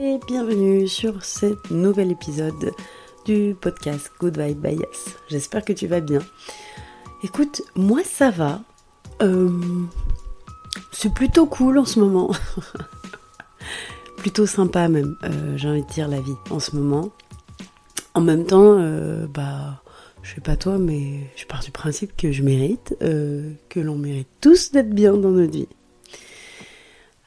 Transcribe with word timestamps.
Et 0.00 0.18
bienvenue 0.26 0.88
sur 0.88 1.24
ce 1.24 1.56
nouvel 1.72 2.10
épisode 2.10 2.72
du 3.24 3.54
podcast 3.60 4.10
Good 4.18 4.36
Vibe 4.36 4.64
Yes. 4.64 5.16
J'espère 5.28 5.64
que 5.64 5.72
tu 5.72 5.86
vas 5.86 6.00
bien. 6.00 6.18
Écoute, 7.22 7.62
moi 7.76 8.00
ça 8.02 8.30
va. 8.30 8.60
Euh, 9.22 9.50
c'est 10.90 11.14
plutôt 11.14 11.46
cool 11.46 11.78
en 11.78 11.84
ce 11.84 12.00
moment. 12.00 12.32
plutôt 14.16 14.46
sympa 14.46 14.88
même, 14.88 15.16
euh, 15.22 15.56
j'ai 15.56 15.68
envie 15.68 15.84
de 15.84 15.90
dire 15.90 16.08
la 16.08 16.20
vie 16.20 16.34
en 16.50 16.58
ce 16.58 16.74
moment. 16.74 17.12
En 18.14 18.20
même 18.20 18.46
temps, 18.46 18.76
euh, 18.80 19.28
bah, 19.28 19.80
je 20.24 20.34
sais 20.34 20.40
pas 20.40 20.56
toi, 20.56 20.76
mais 20.76 21.30
je 21.36 21.46
pars 21.46 21.62
du 21.62 21.70
principe 21.70 22.16
que 22.16 22.32
je 22.32 22.42
mérite, 22.42 22.96
que 22.98 23.80
l'on 23.80 23.96
mérite 23.96 24.28
tous 24.40 24.72
d'être 24.72 24.90
bien 24.90 25.16
dans 25.16 25.30
notre 25.30 25.52
vie. 25.52 25.68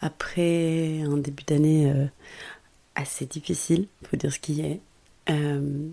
Après 0.02 1.02
un 1.02 1.18
début 1.18 1.44
d'année 1.44 1.92
assez 2.98 3.28
difficile, 3.28 3.88
faut 4.10 4.18
dire 4.18 4.34
ce 4.34 4.40
qui 4.40 4.62
est. 4.62 4.82
Euh, 5.30 5.90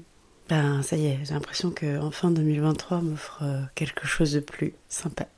ben 0.48 0.83
ça 0.83 0.97
y 0.97 1.06
est, 1.06 1.19
j'ai 1.24 1.34
l'impression 1.34 1.70
que 1.70 1.98
enfin 1.98 2.30
2023 2.30 3.01
m'offre 3.01 3.42
euh, 3.42 3.62
quelque 3.74 4.06
chose 4.06 4.33
de 4.33 4.41
plus 4.41 4.74
sympa. 4.88 5.28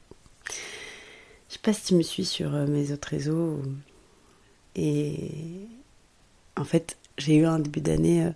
Je 1.48 1.54
sais 1.54 1.60
pas 1.62 1.72
si 1.72 1.86
tu 1.86 1.94
me 1.94 2.02
suis 2.02 2.24
sur 2.24 2.54
euh, 2.54 2.66
mes 2.66 2.92
autres 2.92 3.08
réseaux 3.08 3.60
et 4.74 5.30
en 6.56 6.64
fait 6.64 6.96
j'ai 7.18 7.36
eu 7.36 7.46
un 7.46 7.58
début 7.58 7.80
d'année 7.80 8.30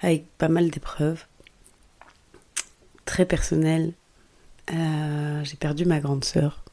avec 0.00 0.26
pas 0.36 0.48
mal 0.48 0.70
d'épreuves 0.70 1.24
très 3.04 3.24
personnelles. 3.24 3.92
j'ai 4.68 5.56
perdu 5.56 5.86
ma 5.86 6.00
grande 6.00 6.24
sœur 6.24 6.64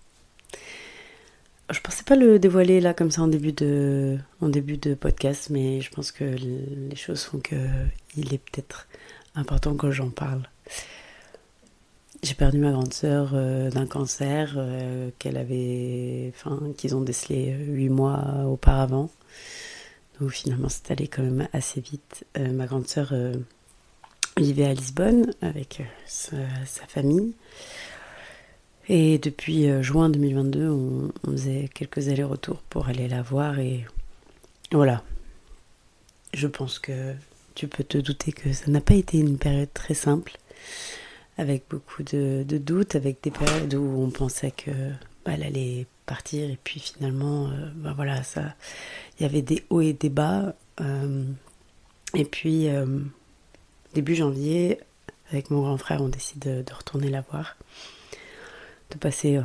je 1.71 1.79
pensais 1.79 2.03
pas 2.03 2.15
le 2.15 2.37
dévoiler 2.39 2.79
là 2.79 2.93
comme 2.93 3.11
ça 3.11 3.21
en 3.21 3.27
début 3.27 3.51
de, 3.51 4.17
en 4.41 4.49
début 4.49 4.77
de 4.77 4.93
podcast, 4.93 5.49
mais 5.49 5.81
je 5.81 5.89
pense 5.91 6.11
que 6.11 6.23
les 6.23 6.95
choses 6.95 7.23
font 7.23 7.39
que 7.39 7.55
il 8.15 8.33
est 8.33 8.37
peut-être 8.37 8.87
important 9.35 9.75
que 9.75 9.91
j'en 9.91 10.09
parle. 10.09 10.47
J'ai 12.23 12.33
perdu 12.33 12.57
ma 12.57 12.71
grande 12.71 12.93
sœur 12.93 13.31
euh, 13.33 13.69
d'un 13.69 13.85
cancer 13.85 14.55
euh, 14.57 15.11
qu'elle 15.19 15.37
avait, 15.37 16.33
qu'ils 16.75 16.95
ont 16.95 17.01
décelé 17.01 17.53
euh, 17.53 17.73
huit 17.73 17.89
mois 17.89 18.45
auparavant. 18.47 19.11
Donc 20.19 20.31
finalement, 20.31 20.69
c'est 20.69 20.89
allé 20.91 21.07
quand 21.07 21.21
même 21.21 21.47
assez 21.53 21.81
vite. 21.81 22.25
ma 22.39 22.65
grande 22.67 22.87
sœur 22.87 23.13
vivait 24.37 24.65
à 24.65 24.73
Lisbonne 24.73 25.33
avec 25.41 25.83
sa 26.05 26.87
famille. 26.87 27.33
Et 28.87 29.17
depuis 29.17 29.67
euh, 29.67 29.81
juin 29.81 30.09
2022, 30.09 30.69
on, 30.69 31.11
faisait 31.31 31.69
quelques 31.73 32.07
allers-retours 32.09 32.61
pour 32.69 32.87
aller 32.87 33.07
la 33.07 33.23
voir 33.23 33.59
et 33.59 33.85
voilà. 34.71 35.03
Je 36.33 36.47
pense 36.47 36.79
que 36.79 37.13
tu 37.55 37.67
peux 37.67 37.83
te 37.83 37.97
douter 37.97 38.31
que 38.31 38.53
ça 38.53 38.69
n'a 38.69 38.81
pas 38.81 38.93
été 38.93 39.17
une 39.17 39.37
période 39.37 39.73
très 39.73 39.93
simple, 39.93 40.37
avec 41.37 41.63
beaucoup 41.69 42.03
de, 42.03 42.43
doutes, 42.43 42.95
avec 42.95 43.23
des 43.23 43.31
périodes 43.31 43.73
où 43.73 44.03
on 44.03 44.11
pensait 44.11 44.51
que 44.51 44.71
bah, 45.25 45.31
elle 45.33 45.43
allait 45.43 45.87
partir 46.05 46.49
et 46.49 46.59
puis 46.63 46.79
finalement, 46.79 47.47
euh, 47.47 47.71
bah, 47.75 47.93
voilà, 47.95 48.21
ça, 48.21 48.53
il 49.17 49.23
y 49.23 49.25
avait 49.25 49.41
des 49.41 49.63
hauts 49.69 49.81
et 49.81 49.93
des 49.93 50.09
bas. 50.09 50.53
Euh, 50.81 51.23
et 52.13 52.25
puis 52.25 52.67
début 53.93 54.15
janvier, 54.15 54.79
avec 55.31 55.49
mon 55.49 55.61
grand 55.61 55.77
frère, 55.77 56.01
on 56.01 56.09
décide 56.09 56.63
de 56.63 56.73
retourner 56.73 57.09
la 57.09 57.21
voir 57.21 57.57
de 58.91 58.97
passer 58.97 59.37
euh, 59.37 59.43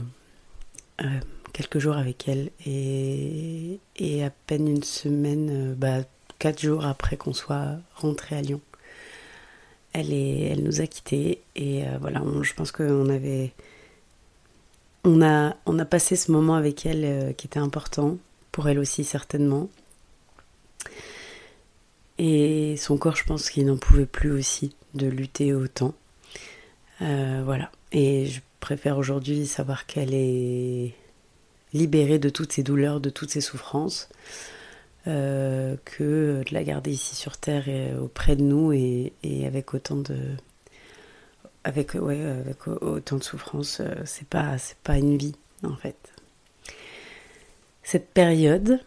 euh, 1.02 1.20
quelques 1.52 1.78
jours 1.78 1.96
avec 1.96 2.28
elle 2.28 2.50
et, 2.66 3.80
et 3.96 4.24
à 4.24 4.30
peine 4.30 4.68
une 4.68 4.82
semaine, 4.82 5.50
euh, 5.50 5.74
bah, 5.74 6.04
quatre 6.38 6.60
jours 6.60 6.84
après 6.86 7.16
qu'on 7.16 7.32
soit 7.32 7.76
rentré 7.94 8.36
à 8.36 8.42
Lyon, 8.42 8.60
elle, 9.92 10.12
est, 10.12 10.50
elle 10.52 10.62
nous 10.62 10.80
a 10.80 10.86
quittés 10.86 11.42
et 11.56 11.82
voilà, 12.00 12.22
je 12.42 12.54
pense 12.54 12.70
qu'on 12.70 13.08
avait, 13.08 13.52
on 15.04 15.20
a, 15.20 15.56
on 15.66 15.78
a 15.80 15.84
passé 15.84 16.14
ce 16.14 16.30
moment 16.30 16.54
avec 16.54 16.86
elle 16.86 17.34
qui 17.34 17.48
était 17.48 17.58
important 17.58 18.16
pour 18.52 18.68
elle 18.68 18.78
aussi 18.78 19.02
certainement. 19.02 19.68
Et 22.18 22.76
son 22.76 22.98
corps, 22.98 23.16
je 23.16 23.24
pense 23.24 23.50
qu'il 23.50 23.66
n'en 23.66 23.78
pouvait 23.78 24.06
plus 24.06 24.30
aussi 24.30 24.76
de 24.94 25.08
lutter 25.08 25.52
autant. 25.52 25.92
voilà. 27.00 27.72
Et 27.90 28.26
je 28.26 28.40
préfère 28.60 28.98
aujourd'hui 28.98 29.46
savoir 29.46 29.86
qu'elle 29.86 30.14
est 30.14 30.94
libérée 31.72 32.18
de 32.18 32.28
toutes 32.28 32.52
ses 32.52 32.62
douleurs, 32.62 33.00
de 33.00 33.10
toutes 33.10 33.30
ses 33.30 33.40
souffrances, 33.40 34.08
euh, 35.06 35.76
que 35.84 36.42
de 36.46 36.54
la 36.54 36.62
garder 36.62 36.90
ici 36.90 37.16
sur 37.16 37.38
Terre 37.38 37.68
et 37.68 37.94
auprès 37.94 38.36
de 38.36 38.42
nous 38.42 38.72
et, 38.72 39.12
avec 39.46 39.72
autant 39.74 39.96
de 39.96 40.16
avec 41.64 41.94
ouais 41.94 42.20
avec 42.22 42.66
autant 42.66 43.16
de 43.16 43.22
euh, 43.80 43.94
c'est 44.04 44.26
pas 44.26 44.58
c'est 44.58 44.78
pas 44.78 44.98
une 44.98 45.16
vie 45.16 45.34
en 45.62 45.76
fait. 45.76 45.96
Cette 47.82 48.10
période 48.10 48.80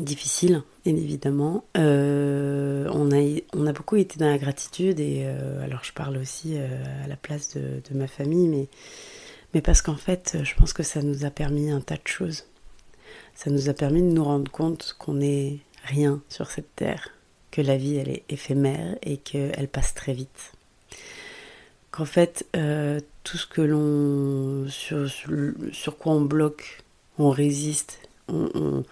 difficile, 0.00 0.62
évidemment. 0.84 1.64
Euh, 1.76 2.88
on, 2.92 3.10
a, 3.12 3.40
on 3.54 3.66
a 3.66 3.72
beaucoup 3.72 3.96
été 3.96 4.18
dans 4.18 4.28
la 4.28 4.38
gratitude, 4.38 5.00
et 5.00 5.22
euh, 5.24 5.62
alors 5.62 5.84
je 5.84 5.92
parle 5.92 6.16
aussi 6.16 6.54
euh, 6.56 7.04
à 7.04 7.08
la 7.08 7.16
place 7.16 7.56
de, 7.56 7.80
ma 7.94 8.06
famille, 8.06 8.48
mais, 8.48 8.68
mais 9.54 9.60
parce 9.60 9.82
qu'en 9.82 9.96
fait, 9.96 10.38
je 10.42 10.54
pense 10.54 10.72
que 10.72 10.82
ça 10.82 11.02
nous 11.02 11.24
a 11.24 11.30
permis 11.30 11.70
un 11.70 11.80
tas 11.80 11.96
de 11.96 12.06
choses. 12.06 12.44
Ça 13.34 13.50
nous 13.50 13.68
a 13.68 13.74
permis 13.74 14.02
de 14.02 14.08
nous 14.08 14.24
rendre 14.24 14.50
compte 14.50 14.96
qu'on 14.98 15.14
n'est 15.14 15.58
rien 15.84 16.22
sur 16.28 16.50
cette 16.50 16.74
terre, 16.76 17.10
que 17.50 17.60
la 17.62 17.76
vie, 17.76 17.96
elle 17.96 18.10
est 18.10 18.24
éphémère 18.28 18.96
et 19.02 19.16
qu'elle 19.16 19.68
passe 19.68 19.94
très 19.94 20.12
vite. 20.12 20.52
Qu'en 21.90 22.04
fait, 22.04 22.46
tout 23.24 23.36
ce 23.36 23.46
que 23.46 23.62
l'on. 23.62 24.68
Sur, 24.68 25.08
sur, 25.72 25.98
quoi 25.98 26.12
on 26.12 26.20
bloque, 26.20 26.82
on 27.18 27.30
résiste, 27.30 27.98
on 28.28 28.48
on, 28.54 28.84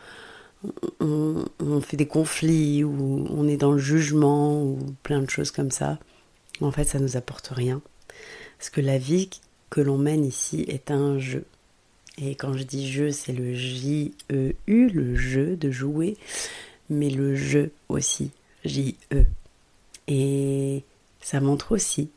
fait 1.80 1.96
des 1.96 2.06
conflits 2.06 2.84
ou 2.84 3.26
on 3.30 3.48
est 3.48 3.56
dans 3.56 3.72
le 3.72 3.78
jugement 3.78 4.62
ou 4.62 4.78
plein 5.02 5.20
de 5.20 5.30
choses 5.30 5.50
comme 5.50 5.70
ça, 5.70 5.98
en 6.60 6.70
fait 6.70 6.84
ça 6.84 6.98
nous 6.98 7.16
apporte 7.16 7.48
rien. 7.48 7.80
Parce 8.58 8.70
que 8.70 8.80
la 8.80 8.98
vie 8.98 9.30
que 9.70 9.80
l'on 9.80 9.98
mène 9.98 10.24
ici 10.24 10.64
est 10.68 10.90
un 10.90 11.18
jeu. 11.18 11.44
Et 12.20 12.34
quand 12.34 12.52
je 12.54 12.64
dis 12.64 12.90
jeu, 12.90 13.12
c'est 13.12 13.32
le 13.32 13.54
J-E-U, 13.54 14.88
le 14.88 15.14
jeu 15.14 15.56
de 15.56 15.70
jouer, 15.70 16.16
mais 16.90 17.10
le 17.10 17.36
jeu 17.36 17.70
aussi, 17.88 18.32
J-E. 18.64 19.24
Et 20.08 20.82
ça 21.20 21.40
montre 21.40 21.72
aussi 21.72 22.10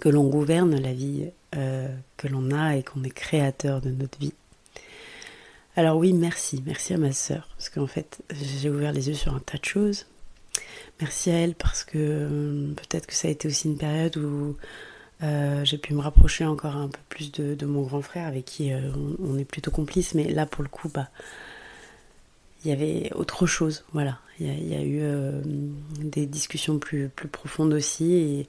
que 0.00 0.08
l'on 0.08 0.24
gouverne 0.24 0.80
la 0.80 0.94
vie 0.94 1.28
euh, 1.54 1.94
que 2.16 2.28
l'on 2.28 2.50
a 2.52 2.76
et 2.76 2.82
qu'on 2.82 3.04
est 3.04 3.10
créateur 3.10 3.82
de 3.82 3.90
notre 3.90 4.18
vie. 4.18 4.32
Alors 5.74 5.96
oui, 5.96 6.12
merci, 6.12 6.62
merci 6.66 6.92
à 6.92 6.98
ma 6.98 7.12
sœur, 7.12 7.48
parce 7.56 7.70
qu'en 7.70 7.86
fait, 7.86 8.20
j'ai 8.30 8.68
ouvert 8.68 8.92
les 8.92 9.08
yeux 9.08 9.14
sur 9.14 9.34
un 9.34 9.38
tas 9.38 9.56
de 9.56 9.64
choses. 9.64 10.04
Merci 11.00 11.30
à 11.30 11.34
elle 11.34 11.54
parce 11.54 11.82
que 11.82 11.96
euh, 11.96 12.74
peut-être 12.74 13.06
que 13.06 13.14
ça 13.14 13.28
a 13.28 13.30
été 13.30 13.48
aussi 13.48 13.68
une 13.68 13.78
période 13.78 14.16
où 14.18 14.56
euh, 15.22 15.64
j'ai 15.64 15.78
pu 15.78 15.94
me 15.94 16.00
rapprocher 16.00 16.44
encore 16.44 16.76
un 16.76 16.88
peu 16.88 17.00
plus 17.08 17.32
de, 17.32 17.64
mon 17.64 17.82
grand 17.82 18.02
frère 18.02 18.26
avec 18.26 18.44
qui 18.44 18.70
euh, 18.70 18.90
on, 19.18 19.38
est 19.38 19.46
plutôt 19.46 19.70
complices, 19.70 20.14
mais 20.14 20.30
là 20.30 20.44
pour 20.44 20.62
le 20.62 20.68
coup, 20.68 20.90
bah, 20.90 21.08
il 22.64 22.68
y 22.68 22.72
avait 22.72 23.10
autre 23.14 23.46
chose, 23.46 23.84
voilà. 23.94 24.18
Il 24.40 24.68
y 24.68 24.74
a, 24.74 24.82
eu 24.82 25.02
des 25.98 26.26
discussions 26.26 26.78
plus, 26.78 27.08
plus 27.08 27.28
profondes 27.28 27.72
aussi, 27.74 28.46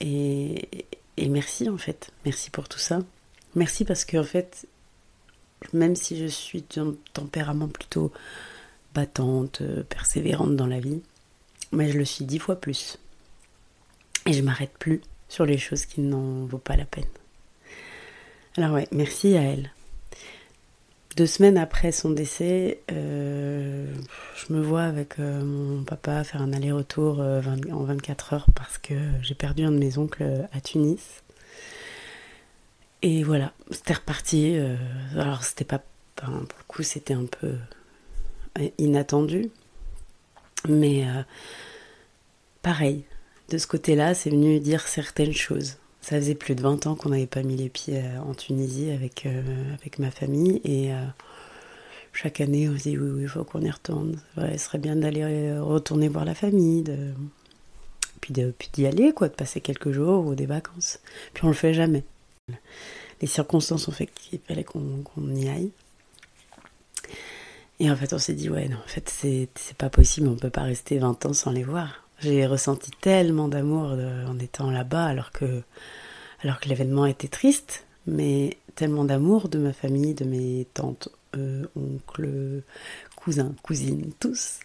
et, 0.00 0.88
et 1.16 1.28
merci 1.28 1.68
en 1.68 1.76
fait, 1.76 2.10
merci 2.24 2.50
pour 2.50 2.68
tout 2.68 2.78
ça. 2.78 3.00
Merci 3.54 3.84
parce 3.84 4.04
qu'en 4.04 4.24
fait, 4.24 4.66
même 5.72 5.96
si 5.96 6.18
je 6.18 6.26
suis 6.26 6.64
d'un 6.74 6.94
tempérament 7.12 7.68
plutôt 7.68 8.12
battante, 8.94 9.60
euh, 9.62 9.82
persévérante 9.82 10.56
dans 10.56 10.66
la 10.66 10.80
vie, 10.80 11.02
mais 11.72 11.90
je 11.90 11.98
le 11.98 12.04
suis 12.04 12.24
dix 12.24 12.38
fois 12.38 12.56
plus. 12.56 12.98
Et 14.26 14.32
je 14.32 14.42
m'arrête 14.42 14.72
plus 14.78 15.00
sur 15.28 15.46
les 15.46 15.58
choses 15.58 15.86
qui 15.86 16.00
n'en 16.00 16.46
vaut 16.46 16.58
pas 16.58 16.76
la 16.76 16.84
peine. 16.84 17.04
Alors 18.56 18.72
ouais, 18.72 18.88
merci 18.92 19.36
à 19.36 19.42
elle. 19.42 19.70
Deux 21.16 21.26
semaines 21.26 21.56
après 21.56 21.92
son 21.92 22.10
décès, 22.10 22.80
euh, 22.92 23.94
je 24.36 24.52
me 24.52 24.60
vois 24.60 24.82
avec 24.82 25.18
euh, 25.18 25.42
mon 25.42 25.82
papa 25.82 26.24
faire 26.24 26.42
un 26.42 26.52
aller-retour 26.52 27.20
en 27.20 27.84
24 27.84 28.34
heures 28.34 28.46
parce 28.54 28.76
que 28.76 28.94
j'ai 29.22 29.34
perdu 29.34 29.64
un 29.64 29.72
de 29.72 29.78
mes 29.78 29.96
oncles 29.96 30.46
à 30.52 30.60
Tunis. 30.60 31.22
Et 33.02 33.22
voilà, 33.22 33.52
c'était 33.70 33.94
reparti. 33.94 34.56
Euh, 34.56 34.76
alors, 35.14 35.44
c'était 35.44 35.64
pas. 35.64 35.82
pour 36.16 36.28
le 36.30 36.64
coup, 36.66 36.82
c'était 36.82 37.14
un 37.14 37.26
peu 37.26 37.54
euh, 38.58 38.68
inattendu. 38.78 39.50
Mais 40.68 41.06
euh, 41.06 41.22
pareil, 42.62 43.04
de 43.50 43.58
ce 43.58 43.66
côté-là, 43.66 44.14
c'est 44.14 44.30
venu 44.30 44.60
dire 44.60 44.88
certaines 44.88 45.34
choses. 45.34 45.76
Ça 46.00 46.16
faisait 46.16 46.34
plus 46.34 46.54
de 46.54 46.62
20 46.62 46.86
ans 46.86 46.94
qu'on 46.94 47.10
n'avait 47.10 47.26
pas 47.26 47.42
mis 47.42 47.56
les 47.56 47.68
pieds 47.68 48.02
en 48.24 48.32
Tunisie 48.34 48.90
avec, 48.90 49.26
avec 49.74 49.98
ma 49.98 50.12
famille. 50.12 50.60
Et 50.64 50.92
chaque 52.12 52.40
année, 52.40 52.68
on 52.68 52.78
se 52.78 52.84
dit 52.84 52.96
oui, 52.96 53.10
oui, 53.10 53.22
il 53.22 53.28
faut 53.28 53.42
qu'on 53.42 53.60
y 53.60 53.70
retourne. 53.70 54.20
Ouais, 54.36 54.56
ce 54.56 54.66
serait 54.66 54.78
bien 54.78 54.94
d'aller 54.94 55.58
retourner 55.58 56.06
voir 56.06 56.24
la 56.24 56.36
famille, 56.36 56.82
de... 56.82 57.12
puis 58.20 58.32
d'y 58.72 58.86
aller, 58.86 59.12
quoi, 59.12 59.28
de 59.28 59.34
passer 59.34 59.60
quelques 59.60 59.90
jours 59.90 60.24
ou 60.26 60.36
des 60.36 60.46
vacances. 60.46 61.00
Puis 61.34 61.44
on 61.44 61.48
le 61.48 61.54
fait 61.54 61.74
jamais. 61.74 62.04
Les 63.20 63.26
circonstances 63.26 63.88
ont 63.88 63.92
fait 63.92 64.06
qu'il 64.06 64.38
fallait 64.40 64.62
qu'on 64.62 65.34
y 65.34 65.48
aille. 65.48 65.72
Et 67.80 67.90
en 67.90 67.96
fait, 67.96 68.12
on 68.12 68.18
s'est 68.18 68.34
dit, 68.34 68.48
ouais, 68.48 68.68
non, 68.68 68.76
en 68.76 68.88
fait, 68.88 69.08
c'est 69.08 69.76
pas 69.76 69.90
possible, 69.90 70.28
on 70.28 70.36
peut 70.36 70.50
pas 70.50 70.62
rester 70.62 70.98
20 70.98 71.26
ans 71.26 71.32
sans 71.32 71.50
les 71.50 71.64
voir. 71.64 72.06
J'ai 72.20 72.46
ressenti 72.46 72.90
tellement 73.00 73.48
d'amour 73.48 73.96
en 74.28 74.38
étant 74.38 74.70
là-bas, 74.70 75.04
alors 75.04 75.32
que, 75.32 75.62
alors 76.42 76.60
que 76.60 76.68
l'événement 76.68 77.04
était 77.04 77.28
triste, 77.28 77.84
mais 78.06 78.56
tellement 78.76 79.04
d'amour 79.04 79.48
de 79.48 79.58
ma 79.58 79.72
famille, 79.72 80.14
de 80.14 80.24
mes 80.24 80.66
tantes, 80.72 81.08
euh, 81.36 81.66
oncles, 81.76 82.62
cousins, 83.16 83.54
cousines, 83.62 84.12
tous. 84.20 84.60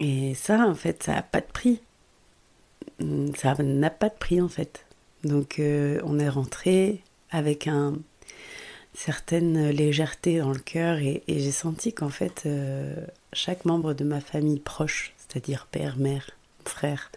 Et 0.00 0.34
ça, 0.34 0.60
en 0.60 0.74
fait, 0.74 1.02
ça 1.02 1.14
n'a 1.14 1.22
pas 1.22 1.40
de 1.40 1.46
prix. 1.46 1.80
Ça 3.36 3.54
n'a 3.62 3.90
pas 3.90 4.08
de 4.08 4.14
prix, 4.14 4.40
en 4.40 4.48
fait. 4.48 4.84
Donc, 5.24 5.58
euh, 5.58 6.00
on 6.04 6.18
est 6.18 6.28
rentré 6.28 7.02
avec 7.30 7.66
un, 7.66 7.94
certaine 8.98 9.70
légèreté 9.70 10.38
dans 10.38 10.50
le 10.50 10.58
cœur 10.58 10.98
et, 10.98 11.22
j'ai 11.28 11.52
senti 11.52 11.92
qu'en 11.92 12.08
fait, 12.08 12.42
euh, 12.46 12.94
chaque 13.32 13.64
membre 13.64 13.94
de 13.94 14.02
ma 14.02 14.20
famille 14.20 14.58
proche, 14.58 15.14
c'est-à-dire 15.16 15.68
père, 15.70 15.96
mère, 15.96 16.30
frère, 16.64 17.12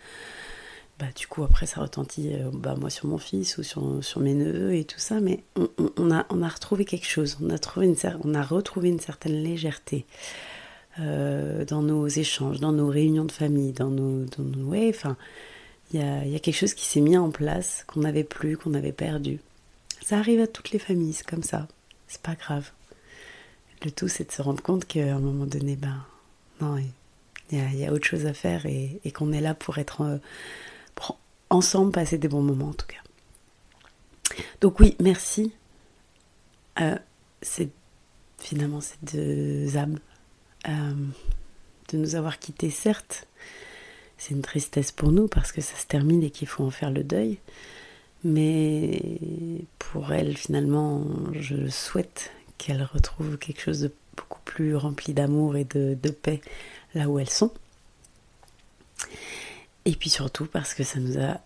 bah, 1.00 1.08
du 1.16 1.26
coup, 1.26 1.44
après, 1.44 1.66
ça 1.66 1.82
retentit 1.82 2.34
euh, 2.34 2.52
bah, 2.54 2.76
moi 2.80 2.92
sur 2.92 3.08
mon 3.08 3.18
fils 3.18 3.58
ou 3.58 3.64
sur, 3.64 4.04
sur, 4.04 4.22
mes 4.22 4.36
neveux 4.36 4.76
et 4.76 4.84
tout 4.84 5.00
ça, 5.00 5.20
mais 5.20 5.44
on, 5.98 6.12
a, 6.12 6.28
on 6.30 6.44
a 6.44 6.48
retrouvé 6.48 6.86
quelque 6.86 7.08
chose, 7.08 7.38
on 7.42 7.50
a, 7.50 7.58
trouvé 7.58 7.88
une, 7.88 7.96
on 8.24 8.36
a 8.36 8.44
retrouvé 8.44 8.90
une 8.90 9.00
certaine 9.00 9.42
légèreté. 9.42 10.06
Euh, 11.00 11.64
dans 11.64 11.82
nos 11.82 12.06
échanges, 12.08 12.60
dans 12.60 12.74
nos 12.74 12.90
réunions 12.90 13.24
de 13.24 13.32
famille, 13.32 13.72
dans 13.72 13.90
nos, 13.90 14.26
dans 14.26 14.44
nos 14.44 14.66
ouais, 14.66 14.90
enfin, 14.90 15.16
il 15.94 16.00
y 16.00 16.36
a, 16.36 16.40
quelque 16.40 16.56
chose 16.56 16.74
qui 16.74 16.86
s'est 16.86 17.02
mis 17.02 17.18
en 17.18 17.32
place 17.32 17.84
qu'on 17.88 18.02
n'avait 18.02 18.24
plus, 18.24 18.58
qu'on 18.58 18.74
avait 18.74 18.92
perdu. 18.92 19.40
Ça 20.02 20.18
arrive 20.18 20.40
à 20.40 20.48
toutes 20.48 20.72
les 20.72 20.80
familles, 20.80 21.14
c'est 21.14 21.28
comme 21.28 21.44
ça. 21.44 21.68
C'est 22.08 22.22
pas 22.22 22.36
grave. 22.36 22.72
Le 23.84 23.92
tout, 23.92 24.08
c'est 24.08 24.28
de 24.28 24.32
se 24.32 24.42
rendre 24.42 24.62
compte 24.62 24.86
qu'à 24.86 25.16
un 25.16 25.20
moment 25.20 25.46
donné, 25.46 25.76
ben, 25.76 26.06
non, 26.60 26.78
il 27.52 27.80
y, 27.80 27.86
a 27.86 27.92
autre 27.92 28.06
chose 28.06 28.26
à 28.26 28.34
faire 28.34 28.66
et, 28.66 29.00
qu'on 29.14 29.34
est 29.34 29.42
là 29.42 29.54
pour 29.54 29.78
être 29.78 30.02
euh, 30.02 30.18
ensemble, 31.50 31.92
passer 31.92 32.18
des 32.18 32.28
bons 32.28 32.42
moments 32.42 32.70
en 32.70 32.74
tout 32.74 32.88
cas. 32.88 34.36
Donc 34.62 34.80
oui, 34.80 34.96
merci. 35.00 35.52
Euh, 36.80 36.98
c'est 37.42 37.70
finalement 38.40 38.82
ces 38.82 38.96
deux 39.04 39.78
âmes 39.78 40.00
euh, 40.68 40.94
de 41.90 41.98
nous 41.98 42.16
avoir 42.16 42.40
quittés, 42.40 42.70
certes. 42.70 43.28
C'est 44.22 44.36
une 44.36 44.44
tristesse 44.44 44.92
pour 44.92 45.12
nous 45.12 45.28
parce 45.28 45.52
que 45.52 45.62
ça 45.62 45.76
se 45.76 45.88
termine 45.88 46.22
et 46.22 46.30
qu'il 46.30 46.48
faut 46.48 46.64
en 46.64 46.70
faire 46.70 46.92
le 46.92 47.04
deuil. 47.04 47.40
Mais 48.24 49.18
pour 49.80 50.14
elle, 50.14 50.38
finalement, 50.38 51.04
je 51.34 51.68
souhaite 51.70 52.32
qu'elle 52.60 52.84
retrouve 52.84 53.40
quelque 53.40 53.62
chose 53.62 53.80
de 53.80 53.92
beaucoup 54.16 54.42
plus 54.46 54.76
rempli 54.76 55.16
d'amour 55.16 55.58
et 55.58 55.64
de, 55.64 55.96
paix 56.12 56.40
là 56.94 57.10
où 57.10 57.18
elles 57.18 57.32
sont. 57.32 57.52
Et 59.86 59.94
puis 59.94 60.12
surtout 60.12 60.46
parce 60.46 60.76
que 60.76 60.84
ça 60.84 61.00
nous 61.00 61.18
a 61.18 61.40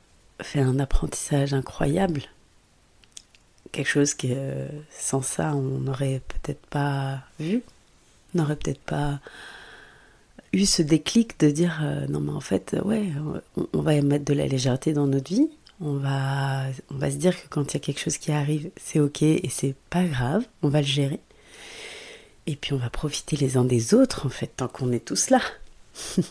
fait 0.44 0.60
un 0.60 0.78
apprentissage 0.78 1.54
incroyable. 1.54 2.24
Quelque 3.71 3.88
chose 3.88 4.13
que 4.13 4.68
sans 4.92 5.21
ça, 5.21 5.56
on 5.56 5.80
n'aurait 5.80 6.21
peut-être 6.28 6.66
pas 6.66 7.21
vu, 7.39 7.63
n'aurait 8.33 8.57
peut-être 8.57 8.81
pas 8.81 9.21
eu 10.56 10.66
ce 10.66 10.81
déclic 10.81 11.40
de 11.40 11.50
dire 11.50 11.81
euh, 11.84 12.07
non 12.07 12.19
mais 12.19 12.31
en 12.31 12.40
fait 12.40 12.75
ouais 12.84 13.12
on 13.74 13.81
va 13.81 14.02
mettre 14.02 14.25
de 14.25 14.34
la 14.34 14.48
légèreté 14.48 14.94
dans 14.94 15.07
notre 15.07 15.30
vie 15.31 15.50
on 15.81 15.96
va, 15.96 16.63
on 16.90 16.96
va 16.96 17.12
se 17.12 17.18
dire 17.18 17.36
que 17.36 17.48
quand 17.50 17.74
il 17.74 17.75
y 17.75 17.78
a 17.78 17.80
quelque 17.81 18.00
chose 18.00 18.18
qui 18.18 18.31
arrive, 18.31 18.69
c'est 18.78 19.00
ok 19.00 19.22
et 19.24 19.50
c'est 19.50 19.75
pas 19.90 20.06
grave, 20.06 20.46
on 20.62 20.69
va 20.69 20.81
le 20.81 20.88
gérer. 20.88 21.19
Et 22.48 22.56
puis 22.56 22.74
on 22.74 22.78
va 22.78 22.90
profiter 22.90 23.36
les 23.36 23.57
uns 23.57 23.66
des 23.66 23.94
autres 23.94 24.25
en 24.25 24.30
fait, 24.30 24.48
tant 24.56 24.68
qu'on 24.68 24.92
est 24.92 25.04
tous 25.04 25.30
là. 25.30 25.42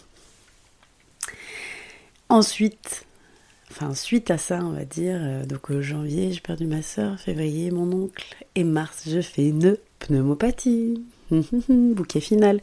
Ensuite, 2.31 3.05
enfin 3.71 3.95
suite 3.95 4.31
à 4.31 4.39
ça, 4.39 4.61
on 4.63 4.73
va 4.73 4.85
dire, 4.85 5.19
euh, 5.21 5.45
donc 5.45 5.69
au 5.71 5.83
janvier, 5.83 6.33
j'ai 6.33 6.41
perdu 6.41 6.67
ma 6.67 6.83
soeur, 6.83 7.21
février, 7.21 7.71
mon 7.71 7.93
oncle, 7.93 8.35
et 8.55 8.65
mars, 8.65 9.03
je 9.07 9.21
fais 9.21 9.49
une 9.49 9.77
pneumopathie. 9.99 11.05
Bouquet 11.69 12.21
final. 12.21 12.61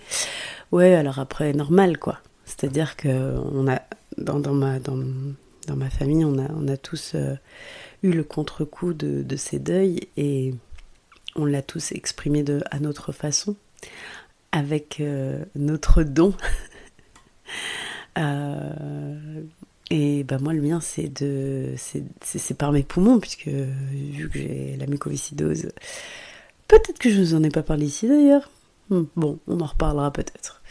Ouais, 0.71 0.93
alors 0.95 1.19
après, 1.19 1.53
normal 1.53 1.97
quoi. 1.97 2.19
C'est-à-dire 2.45 2.95
que 2.95 3.37
on 3.53 3.67
a 3.67 3.81
dans, 4.17 4.53
ma 4.53 4.79
dans, 4.79 4.97
dans 5.67 5.75
ma 5.75 5.89
famille, 5.89 6.25
on 6.25 6.37
a, 6.37 6.49
on 6.53 6.67
a 6.67 6.77
tous 6.77 7.13
euh, 7.15 7.35
eu 8.03 8.11
le 8.11 8.23
contre-coup 8.23 8.93
de, 8.93 9.35
ces 9.35 9.59
deuils 9.59 10.07
et 10.17 10.53
on 11.35 11.45
l'a 11.45 11.61
tous 11.61 11.91
exprimé 11.91 12.43
de, 12.43 12.61
à 12.71 12.79
notre 12.79 13.11
façon, 13.11 13.55
avec 14.51 14.99
euh, 14.99 15.43
notre 15.55 16.03
don. 16.03 16.33
Euh, 18.17 19.41
et 19.89 20.25
bah 20.25 20.37
moi, 20.37 20.51
le 20.51 20.61
mien, 20.61 20.81
c'est 20.81 21.07
de, 21.07 21.75
c'est 21.77 22.57
par 22.57 22.73
mes 22.73 22.83
poumons, 22.83 23.21
puisque 23.21 23.47
vu 23.47 24.29
que 24.29 24.37
j'ai 24.37 24.75
la 24.77 24.85
mucoviscidose, 24.85 25.69
peut-être 26.67 26.99
que 26.99 27.09
je 27.09 27.19
ne 27.19 27.23
vous 27.23 27.35
en 27.35 27.43
ai 27.43 27.49
pas 27.49 27.63
parlé 27.63 27.85
ici 27.85 28.09
d'ailleurs. 28.09 28.49
Hmm, 28.91 29.03
bon, 29.15 29.39
on 29.47 29.59
en 29.59 29.65
reparlera 29.65 30.11
peut-être. 30.13 30.61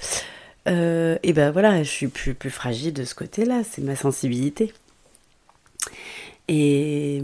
et 0.67 1.32
ben 1.32 1.50
voilà, 1.50 1.82
je 1.82 1.90
suis 1.90 2.08
plus, 2.08 2.50
fragile 2.50 2.93
de 2.94 3.05
ce 3.05 3.14
côté-là, 3.17 3.62
c'est 3.64 3.82
ma 3.82 3.96
sensibilité. 3.96 4.72
Et, 6.49 7.22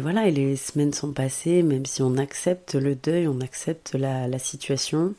voilà, 0.00 0.30
les 0.30 0.56
semaines 0.56 0.92
sont 0.92 1.12
passées, 1.12 1.62
même 1.62 1.84
si 1.84 2.00
on 2.02 2.16
accepte 2.16 2.74
le 2.74 2.94
deuil, 2.94 3.26
on 3.26 3.40
accepte 3.40 3.94
la, 3.94 4.38
situation. 4.38 5.14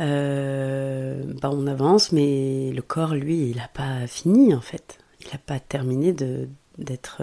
Euh, 0.00 1.22
bah 1.40 1.50
on 1.52 1.66
avance, 1.66 2.12
mais 2.12 2.72
le 2.72 2.82
corps, 2.82 3.14
lui, 3.14 3.50
il 3.50 3.56
n'a 3.56 3.68
pas 3.68 4.06
fini 4.06 4.54
en 4.54 4.60
fait. 4.60 4.98
Il 5.20 5.28
n'a 5.32 5.38
pas 5.38 5.60
terminé 5.60 6.12
d'être 6.12 7.22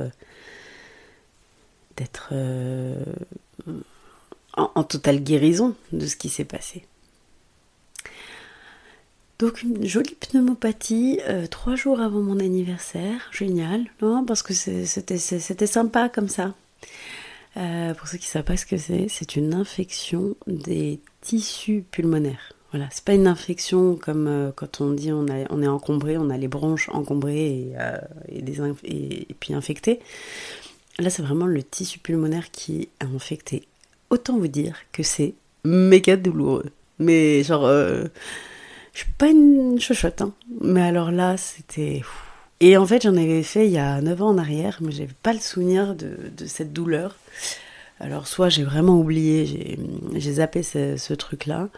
d'être 1.95 2.29
euh, 2.31 3.03
en, 4.59 4.83
totale 4.83 5.21
guérison 5.21 5.75
de 5.91 6.06
ce 6.06 6.15
qui 6.15 6.29
s'est 6.29 6.45
passé. 6.45 6.83
Donc 9.39 9.63
une 9.63 9.85
jolie 9.85 10.16
pneumopathie, 10.16 11.21
euh, 11.28 11.47
trois 11.47 11.75
jours 11.75 12.01
avant 12.01 12.19
mon 12.19 12.39
anniversaire, 12.39 13.30
génial, 13.31 13.85
non 14.01 14.25
Parce 14.25 14.44
que 14.44 14.54
c'était 14.54 15.68
sympa 15.68 16.09
comme 16.09 16.28
ça. 16.28 16.54
Euh, 17.57 17.94
pour 17.94 18.07
ceux 18.07 18.18
qui 18.18 18.25
ne 18.28 18.31
savent 18.31 18.44
pas 18.44 18.57
ce 18.57 18.66
que 18.66 18.78
c'est, 18.78 19.07
c'est 19.09 19.35
une 19.35 19.54
infection 19.54 20.35
des 20.45 20.99
tissus 21.21 21.83
pulmonaires. 21.89 22.54
Voilà, 22.71 22.87
c'est 22.92 23.04
pas 23.04 23.13
une 23.13 23.28
infection 23.28 23.95
comme 23.95 24.28
euh, 24.28 24.51
quand 24.54 24.81
on 24.81 24.92
dit 24.92 25.11
on, 25.11 25.28
est 25.28 25.68
encombré, 25.68 26.18
on 26.18 26.30
a 26.30 26.37
les 26.37 26.47
bronches 26.47 26.89
encombrées 26.89 27.73
et, 28.28 28.39
et, 28.83 29.33
puis 29.39 29.54
infectées. 29.54 29.99
Là, 30.99 31.09
c'est 31.09 31.23
vraiment 31.23 31.47
le 31.47 31.63
tissu 31.63 31.97
pulmonaire 31.97 32.51
qui 32.51 32.81
est 32.81 32.89
infecté. 33.04 33.69
Autant 34.09 34.37
vous 34.37 34.47
dire 34.47 34.78
que 34.92 35.04
c'est 35.04 35.33
méga 35.63 36.16
douloureux. 36.18 36.66
Mais 36.99 37.44
genre, 37.44 37.69
je 38.94 39.06
suis 39.06 39.13
pas 39.18 39.28
une 39.28 39.80
chochotte, 39.80 40.21
hein. 40.21 40.33
mais 40.61 40.81
alors 40.81 41.11
là, 41.11 41.37
c'était. 41.37 42.01
Et 42.59 42.75
en 42.75 42.85
fait, 42.85 43.04
j'en 43.04 43.16
avais 43.16 43.44
fait 43.44 43.66
il 43.66 43.71
y 43.71 43.78
a 43.78 44.01
9 44.01 44.21
ans 44.21 44.30
en 44.30 44.37
arrière, 44.37 44.80
mais 44.81 44.92
j'avais 44.92 45.09
pas 45.23 45.31
le 45.31 45.39
souvenir 45.39 45.95
de, 45.95 46.18
cette 46.45 46.73
douleur. 46.73 47.16
Alors, 48.01 48.28
soit 48.28 48.49
j'ai 48.49 48.63
vraiment 48.63 48.99
oublié, 48.99 49.78
j'ai 50.16 50.33
zappé 50.33 50.63
ce, 50.63 51.13
truc-là, 51.13 51.69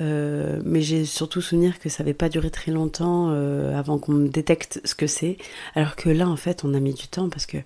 euh, 0.00 0.60
mais 0.64 0.82
j'ai 0.82 1.04
surtout 1.06 1.40
souvenir 1.40 1.78
que 1.78 1.88
ça 1.88 2.02
n'avait 2.02 2.14
pas 2.14 2.28
duré 2.28 2.50
très 2.50 2.72
longtemps 2.72 3.28
euh, 3.30 3.78
avant 3.78 3.98
qu'on 3.98 4.12
me 4.12 4.28
détecte 4.28 4.80
ce 4.84 4.94
que 4.94 5.06
c'est. 5.06 5.38
Alors 5.74 5.96
que 5.96 6.10
là, 6.10 6.28
en 6.28 6.36
fait, 6.36 6.64
on 6.64 6.74
a 6.74 6.80
mis 6.80 6.94
du 6.94 7.08
temps 7.08 7.30
parce 7.30 7.46
que 7.46 7.58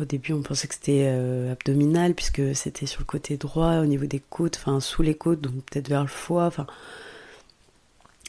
au 0.00 0.04
début, 0.04 0.32
on 0.32 0.42
pensait 0.42 0.68
que 0.68 0.74
c'était 0.74 1.06
euh, 1.08 1.52
abdominal, 1.52 2.14
puisque 2.14 2.54
c'était 2.54 2.86
sur 2.86 3.00
le 3.00 3.06
côté 3.06 3.36
droit, 3.36 3.78
au 3.78 3.86
niveau 3.86 4.06
des 4.06 4.20
côtes, 4.20 4.56
enfin 4.56 4.80
sous 4.80 5.02
les 5.02 5.14
côtes, 5.14 5.40
donc 5.40 5.54
peut-être 5.64 5.88
vers 5.88 6.02
le 6.02 6.08
foie. 6.08 6.46
Enfin, 6.46 6.66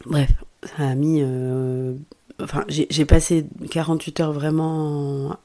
Bref, 0.06 0.32
ça 0.64 0.88
a 0.90 0.96
mis. 0.96 1.20
Euh, 1.22 1.94
enfin, 2.42 2.66
j'ai 2.68 3.06
passé 3.06 3.46
48 3.72 4.20
heures 4.22 4.34
vraiment 4.34 5.38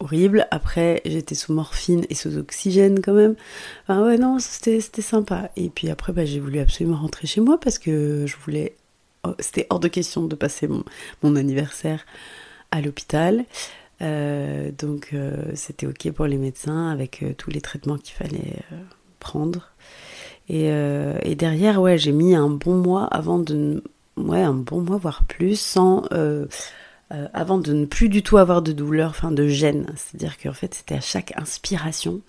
horribles. 0.00 0.46
Après, 0.50 1.00
j'étais 1.04 1.34
sous 1.34 1.52
morphine 1.52 2.04
et 2.10 2.14
sous 2.14 2.36
oxygène 2.36 3.00
quand 3.00 3.14
même. 3.14 3.36
Enfin, 3.84 4.04
ouais, 4.04 4.18
non, 4.18 4.38
c'était 4.38 4.80
sympa. 5.02 5.50
Et 5.56 5.70
puis 5.70 5.88
après, 5.90 6.12
bah, 6.12 6.24
j'ai 6.24 6.40
voulu 6.40 6.58
absolument 6.58 6.98
rentrer 6.98 7.26
chez 7.26 7.40
moi 7.40 7.58
parce 7.58 7.78
que 7.78 8.26
je 8.26 8.36
voulais. 8.44 8.74
Oh, 9.24 9.34
c'était 9.38 9.66
hors 9.70 9.80
de 9.80 9.88
question 9.88 10.24
de 10.24 10.34
passer 10.34 10.68
mon, 11.22 11.36
anniversaire 11.36 12.04
à 12.70 12.80
l'hôpital. 12.80 13.44
Euh, 14.02 14.70
donc, 14.76 15.10
euh, 15.12 15.52
c'était 15.54 15.86
OK 15.86 16.10
pour 16.12 16.26
les 16.26 16.38
médecins 16.38 16.88
avec 16.90 17.24
tous 17.38 17.50
les 17.50 17.60
traitements 17.60 17.96
qu'il 17.98 18.14
fallait 18.14 18.56
prendre. 19.20 19.72
Et, 20.48 20.70
euh, 20.70 21.18
derrière, 21.34 21.80
ouais, 21.80 21.98
j'ai 21.98 22.12
mis 22.12 22.34
un 22.34 22.50
bon 22.50 22.76
mois 22.76 23.04
avant 23.06 23.38
de, 23.38 23.82
ouais, 24.16 24.42
un 24.42 24.54
bon 24.54 24.80
mois 24.80 24.98
voire 24.98 25.24
plus, 25.24 25.58
sans, 25.58 26.04
euh, 26.12 26.46
euh, 27.12 27.28
avant 27.32 27.58
de 27.58 27.72
ne 27.72 27.84
plus 27.84 28.08
du 28.08 28.22
tout 28.22 28.38
avoir 28.38 28.62
de 28.62 28.72
douleur, 28.72 29.10
enfin 29.10 29.30
de 29.30 29.46
gêne. 29.46 29.86
C'est-à-dire 29.96 30.36
qu'en 30.38 30.52
fait, 30.52 30.74
c'était 30.74 30.96
à 30.96 31.00
chaque 31.00 31.32
inspiration 31.36 32.20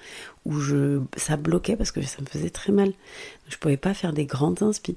où 0.46 0.60
je, 0.60 1.01
ça 1.18 1.38
bloquait 1.38 1.75
parce 1.75 1.92
que 1.92 2.01
ça 2.01 2.22
me 2.22 2.27
faisait 2.27 2.50
très 2.50 2.72
mal. 2.72 2.94
Je 3.48 3.58
pouvais 3.58 3.77
pas 3.77 3.94
faire 3.94 4.13
des 4.13 4.25
grandes 4.25 4.62
inspires. 4.62 4.96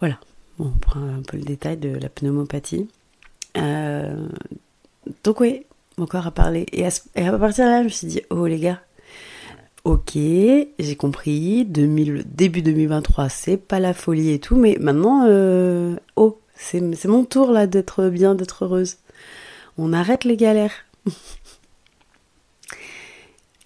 Voilà. 0.00 0.18
On 0.58 0.70
prend 0.70 1.00
un 1.00 1.20
peu 1.20 1.36
le 1.36 1.42
détail 1.42 1.76
de 1.76 1.90
la 1.90 2.08
pneumopathie. 2.08 2.88
Euh, 3.58 4.26
donc 5.22 5.40
oui, 5.40 5.64
mon 5.98 6.06
corps 6.06 6.26
a 6.26 6.30
parlé. 6.30 6.66
Et 6.72 6.84
à, 6.84 6.90
partir 7.38 7.64
de 7.64 7.70
là, 7.70 7.78
je 7.80 7.84
me 7.84 7.88
suis 7.88 8.06
dit, 8.06 8.22
oh 8.30 8.46
les 8.46 8.58
gars, 8.58 8.80
ok, 9.84 10.12
j'ai 10.14 10.96
compris, 10.96 11.64
début 11.64 12.62
2023, 12.62 13.28
c'est 13.28 13.56
pas 13.56 13.80
la 13.80 13.94
folie 13.94 14.32
et 14.32 14.38
tout, 14.38 14.56
mais 14.56 14.76
maintenant, 14.80 15.24
euh, 15.26 15.96
oh, 16.16 16.38
c'est 16.54 17.04
mon 17.06 17.24
tour 17.24 17.50
là 17.50 17.66
d'être 17.66 18.08
bien, 18.08 18.34
d'être 18.34 18.64
heureuse. 18.64 18.96
On 19.78 19.92
arrête 19.92 20.24
les 20.24 20.36
galères. 20.36 20.84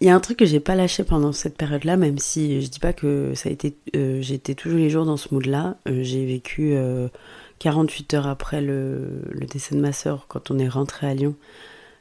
Il 0.00 0.06
y 0.06 0.10
a 0.10 0.14
un 0.14 0.20
truc 0.20 0.38
que 0.38 0.46
j'ai 0.46 0.60
pas 0.60 0.74
lâché 0.74 1.04
pendant 1.04 1.32
cette 1.32 1.58
période-là, 1.58 1.98
même 1.98 2.16
si 2.16 2.62
je 2.62 2.68
dis 2.68 2.78
pas 2.78 2.94
que 2.94 3.34
ça 3.34 3.50
a 3.50 3.52
été, 3.52 3.76
euh, 3.94 4.22
j'étais 4.22 4.54
tous 4.54 4.70
les 4.70 4.88
jours 4.88 5.04
dans 5.04 5.18
ce 5.18 5.34
mood-là. 5.34 5.76
Euh, 5.88 6.02
j'ai 6.02 6.24
vécu 6.24 6.74
48 7.58 8.14
heures 8.14 8.26
après 8.26 8.62
le, 8.62 9.22
le, 9.30 9.46
décès 9.46 9.74
de 9.74 9.80
ma 9.80 9.92
sœur, 9.92 10.24
quand 10.26 10.50
on 10.50 10.58
est 10.58 10.68
rentré 10.68 11.06
à 11.06 11.12
Lyon. 11.12 11.34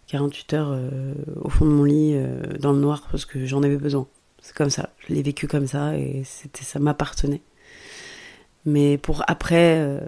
48 0.09 0.53
heures 0.53 0.71
euh, 0.71 1.13
au 1.41 1.49
fond 1.49 1.65
de 1.65 1.71
mon 1.71 1.83
lit, 1.83 2.13
euh, 2.15 2.57
dans 2.59 2.71
le 2.71 2.79
noir, 2.79 3.07
parce 3.11 3.25
que 3.25 3.45
j'en 3.45 3.63
avais 3.63 3.77
besoin. 3.77 4.07
C'est 4.41 4.55
comme 4.55 4.69
ça, 4.69 4.89
je 4.99 5.13
l'ai 5.13 5.21
vécu 5.21 5.47
comme 5.47 5.67
ça 5.67 5.97
et 5.97 6.23
c'était 6.25 6.63
ça 6.63 6.79
m'appartenait. 6.79 7.41
Mais 8.65 8.97
pour 8.97 9.23
après 9.27 9.77
euh, 9.79 9.99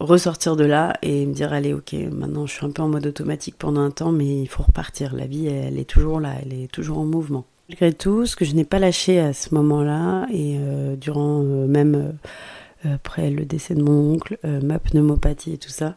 ressortir 0.00 0.56
de 0.56 0.64
là 0.64 0.94
et 1.02 1.26
me 1.26 1.32
dire 1.32 1.52
allez 1.52 1.74
ok 1.74 1.94
maintenant 2.12 2.46
je 2.46 2.54
suis 2.54 2.66
un 2.66 2.70
peu 2.70 2.82
en 2.82 2.88
mode 2.88 3.06
automatique 3.06 3.56
pendant 3.58 3.80
un 3.80 3.90
temps 3.90 4.12
mais 4.12 4.40
il 4.40 4.48
faut 4.48 4.62
repartir. 4.62 5.14
La 5.14 5.26
vie 5.26 5.46
elle 5.46 5.78
est 5.78 5.88
toujours 5.88 6.18
là. 6.18 6.34
Elle 6.42 6.54
est 6.54 6.70
toujours 6.70 6.98
en 6.98 7.04
mouvement. 7.04 7.44
Malgré 7.68 7.92
tout 7.92 8.26
ce 8.26 8.36
que 8.36 8.44
je 8.44 8.54
n'ai 8.54 8.64
pas 8.64 8.78
lâché 8.78 9.20
à 9.20 9.32
ce 9.34 9.54
moment-là 9.54 10.26
et 10.32 10.58
durant 10.96 11.42
même 11.42 12.14
après 12.84 13.30
le 13.30 13.44
décès 13.44 13.74
de 13.74 13.82
mon 13.82 14.14
oncle 14.14 14.38
ma 14.62 14.78
pneumopathie 14.78 15.52
et 15.52 15.58
tout 15.58 15.68
ça 15.68 15.96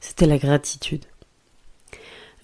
c'était 0.00 0.24
la 0.24 0.38
gratitude 0.38 1.04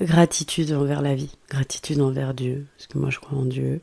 gratitude 0.00 0.72
envers 0.72 1.02
la 1.02 1.14
vie, 1.14 1.36
gratitude 1.48 2.00
envers 2.00 2.34
Dieu, 2.34 2.66
parce 2.76 2.86
que 2.86 2.98
moi 2.98 3.10
je 3.10 3.18
crois 3.18 3.38
en 3.38 3.44
Dieu, 3.44 3.80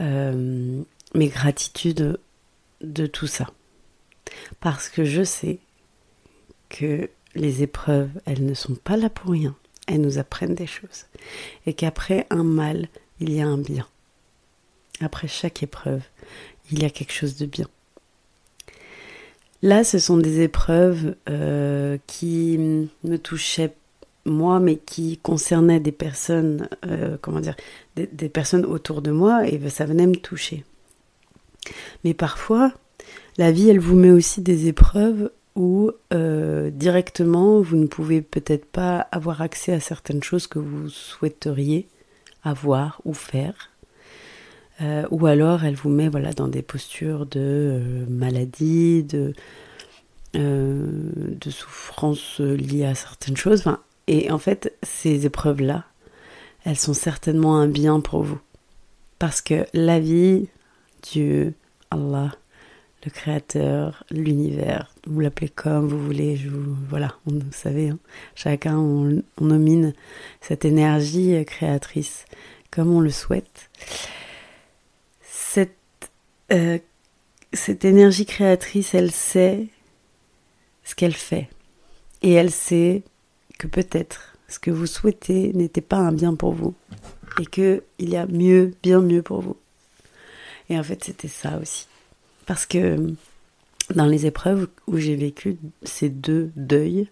euh, 0.00 0.82
mais 1.14 1.28
gratitude 1.28 2.18
de 2.80 3.06
tout 3.06 3.26
ça. 3.26 3.50
Parce 4.60 4.88
que 4.88 5.04
je 5.04 5.22
sais 5.22 5.58
que 6.68 7.10
les 7.34 7.62
épreuves, 7.62 8.10
elles 8.26 8.44
ne 8.44 8.54
sont 8.54 8.74
pas 8.74 8.96
là 8.96 9.10
pour 9.10 9.32
rien, 9.32 9.56
elles 9.86 10.00
nous 10.00 10.18
apprennent 10.18 10.54
des 10.54 10.66
choses. 10.66 11.06
Et 11.66 11.74
qu'après 11.74 12.26
un 12.30 12.44
mal, 12.44 12.88
il 13.18 13.32
y 13.32 13.40
a 13.40 13.46
un 13.46 13.58
bien. 13.58 13.86
Après 15.00 15.28
chaque 15.28 15.62
épreuve, 15.62 16.02
il 16.70 16.82
y 16.82 16.84
a 16.84 16.90
quelque 16.90 17.12
chose 17.12 17.36
de 17.36 17.46
bien. 17.46 17.68
Là, 19.62 19.84
ce 19.84 19.98
sont 19.98 20.16
des 20.16 20.40
épreuves 20.40 21.16
euh, 21.28 21.98
qui 22.06 22.56
me 23.04 23.18
touchaient 23.18 23.74
moi, 24.24 24.60
mais 24.60 24.76
qui 24.76 25.18
concernait 25.18 25.80
des 25.80 25.92
personnes, 25.92 26.68
euh, 26.86 27.16
comment 27.20 27.40
dire, 27.40 27.56
des, 27.96 28.28
personnes 28.28 28.64
autour 28.64 29.02
de 29.02 29.10
moi, 29.10 29.46
et 29.46 29.68
ça 29.68 29.86
venait 29.86 30.06
me 30.06 30.16
toucher. 30.16 30.64
Mais 32.04 32.14
parfois, 32.14 32.72
la 33.38 33.52
vie, 33.52 33.68
elle 33.68 33.80
vous 33.80 33.96
met 33.96 34.10
aussi 34.10 34.40
des 34.40 34.68
épreuves 34.68 35.30
où 35.56 35.90
euh, 36.12 36.70
directement, 36.70 37.60
vous 37.60 37.76
ne 37.76 37.86
pouvez 37.86 38.22
peut-être 38.22 38.66
pas 38.66 39.08
avoir 39.12 39.42
accès 39.42 39.72
à 39.72 39.80
certaines 39.80 40.22
choses 40.22 40.46
que 40.46 40.58
vous 40.58 40.88
souhaiteriez 40.88 41.88
avoir 42.42 43.00
ou 43.04 43.14
faire. 43.14 43.70
Euh, 44.80 45.06
ou 45.10 45.26
alors, 45.26 45.64
elle 45.64 45.74
vous 45.74 45.90
met 45.90 46.08
voilà 46.08 46.32
dans 46.32 46.48
des 46.48 46.62
postures 46.62 47.26
de 47.26 48.06
maladie, 48.08 49.02
de 49.02 49.32
de 50.32 51.50
souffrance 51.50 52.38
liée 52.38 52.84
à 52.84 52.94
certaines 52.94 53.36
choses. 53.36 53.64
Et 54.10 54.28
en 54.32 54.38
fait, 54.38 54.76
ces 54.82 55.24
épreuves-là, 55.24 55.84
elles 56.64 56.76
sont 56.76 56.94
certainement 56.94 57.56
un 57.58 57.68
bien 57.68 58.00
pour 58.00 58.24
vous. 58.24 58.40
Parce 59.20 59.40
que 59.40 59.66
la 59.72 60.00
vie, 60.00 60.48
Dieu, 61.04 61.54
Allah, 61.92 62.32
le 63.04 63.10
Créateur, 63.12 64.02
l'univers, 64.10 64.92
vous 65.06 65.20
l'appelez 65.20 65.48
comme 65.48 65.86
vous 65.86 66.04
voulez, 66.04 66.34
vous, 66.34 66.76
voilà, 66.88 67.14
vous 67.24 67.40
savez, 67.52 67.90
hein, 67.90 68.00
chacun 68.34 68.78
on, 68.78 69.22
nomine 69.40 69.94
cette 70.40 70.64
énergie 70.64 71.44
créatrice 71.44 72.24
comme 72.72 72.92
on 72.92 73.00
le 73.00 73.10
souhaite. 73.10 73.70
Cette, 75.22 76.10
euh, 76.50 76.80
cette 77.52 77.84
énergie 77.84 78.26
créatrice, 78.26 78.92
elle 78.92 79.12
sait 79.12 79.68
ce 80.82 80.96
qu'elle 80.96 81.14
fait. 81.14 81.48
Et 82.22 82.32
elle 82.32 82.50
sait 82.50 83.04
que 83.60 83.66
peut-être 83.66 84.36
ce 84.48 84.58
que 84.58 84.70
vous 84.70 84.86
souhaitez 84.86 85.52
n'était 85.52 85.82
pas 85.82 85.98
un 85.98 86.12
bien 86.12 86.34
pour 86.34 86.52
vous 86.52 86.74
et 87.38 87.44
qu'il 87.44 87.82
y 88.00 88.16
a 88.16 88.26
mieux, 88.26 88.72
bien 88.82 89.00
mieux 89.00 89.22
pour 89.22 89.42
vous. 89.42 89.56
Et 90.70 90.78
en 90.78 90.82
fait, 90.82 91.04
c'était 91.04 91.28
ça 91.28 91.58
aussi. 91.58 91.86
Parce 92.46 92.64
que 92.64 93.14
dans 93.94 94.06
les 94.06 94.24
épreuves 94.24 94.68
où 94.86 94.96
j'ai 94.96 95.14
vécu 95.14 95.58
ces 95.82 96.08
deux 96.08 96.50
deuils, 96.56 97.08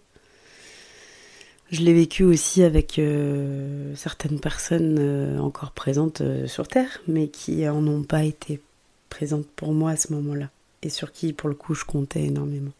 je 1.70 1.82
l'ai 1.82 1.92
vécu 1.92 2.24
aussi 2.24 2.62
avec 2.62 2.98
euh, 2.98 3.94
certaines 3.94 4.40
personnes 4.40 4.96
euh, 4.98 5.38
encore 5.38 5.72
présentes 5.72 6.22
euh, 6.22 6.46
sur 6.46 6.66
Terre, 6.66 7.02
mais 7.08 7.28
qui 7.28 7.68
en 7.68 7.86
ont 7.86 8.04
pas 8.04 8.24
été 8.24 8.62
présentes 9.10 9.46
pour 9.54 9.72
moi 9.72 9.90
à 9.90 9.96
ce 9.96 10.14
moment-là, 10.14 10.48
et 10.80 10.88
sur 10.88 11.12
qui, 11.12 11.34
pour 11.34 11.50
le 11.50 11.54
coup, 11.54 11.74
je 11.74 11.84
comptais 11.84 12.22
énormément. 12.22 12.72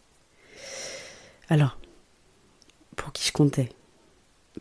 Alors, 1.51 1.79
pour 2.99 3.13
qui 3.13 3.27
je 3.27 3.33
comptais. 3.33 3.71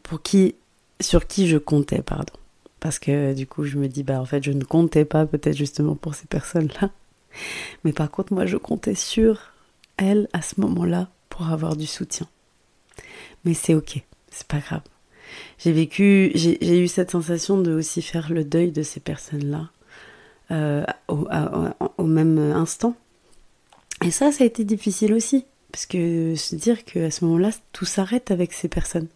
Pour 0.03 0.21
qui, 0.21 0.55
sur 1.01 1.27
qui 1.27 1.47
je 1.47 1.57
comptais, 1.57 2.01
pardon. 2.01 2.33
Parce 2.79 2.99
que 2.99 3.33
du 3.33 3.47
coup, 3.47 3.65
je 3.65 3.77
me 3.77 3.87
dis, 3.87 4.03
bah 4.03 4.21
en 4.21 4.25
fait, 4.25 4.43
je 4.43 4.51
ne 4.51 4.63
comptais 4.63 5.03
pas 5.03 5.25
peut-être 5.25 5.57
justement 5.57 5.95
pour 5.95 6.15
ces 6.15 6.27
personnes-là. 6.27 6.91
Mais 7.83 7.91
par 7.91 8.09
contre, 8.09 8.33
moi, 8.33 8.45
je 8.45 8.55
comptais 8.55 8.95
sur 8.95 9.51
elles 9.97 10.29
à 10.31 10.41
ce 10.41 10.61
moment-là 10.61 11.09
pour 11.29 11.49
avoir 11.49 11.75
du 11.75 11.87
soutien. 11.87 12.27
Mais 13.43 13.53
c'est 13.53 13.73
ok, 13.73 14.03
c'est 14.29 14.47
pas 14.47 14.59
grave. 14.59 14.81
J'ai 15.57 15.71
vécu, 15.73 16.31
j'ai 16.35 16.79
eu 16.79 16.87
cette 16.87 17.11
sensation 17.11 17.59
de 17.59 17.73
aussi 17.73 18.01
faire 18.01 18.31
le 18.31 18.43
deuil 18.45 18.71
de 18.71 18.83
ces 18.83 18.99
personnes-là 18.99 19.69
euh, 20.51 20.85
au, 21.09 21.27
au, 21.97 22.05
même 22.05 22.37
instant. 22.37 22.95
Et 24.05 24.11
ça, 24.11 24.31
ça 24.31 24.43
a 24.43 24.47
été 24.47 24.63
difficile 24.63 25.13
aussi. 25.13 25.45
Parce 25.71 25.85
que 25.85 26.35
se 26.35 26.55
dire 26.55 26.85
qu'à 26.85 27.11
ce 27.11 27.25
moment-là, 27.25 27.51
tout 27.73 27.85
s'arrête 27.85 28.31
avec 28.31 28.53
ces 28.53 28.67
personnes. 28.67 29.07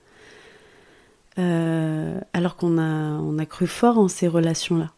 Euh, 1.40 2.20
alors 2.34 2.58
qu'on 2.58 2.78
a, 2.78 3.18
on 3.20 3.38
a 3.40 3.46
cru 3.46 3.68
fort 3.68 3.98
en 3.98 4.08
ces 4.08 4.28
relations-là. 4.28 4.92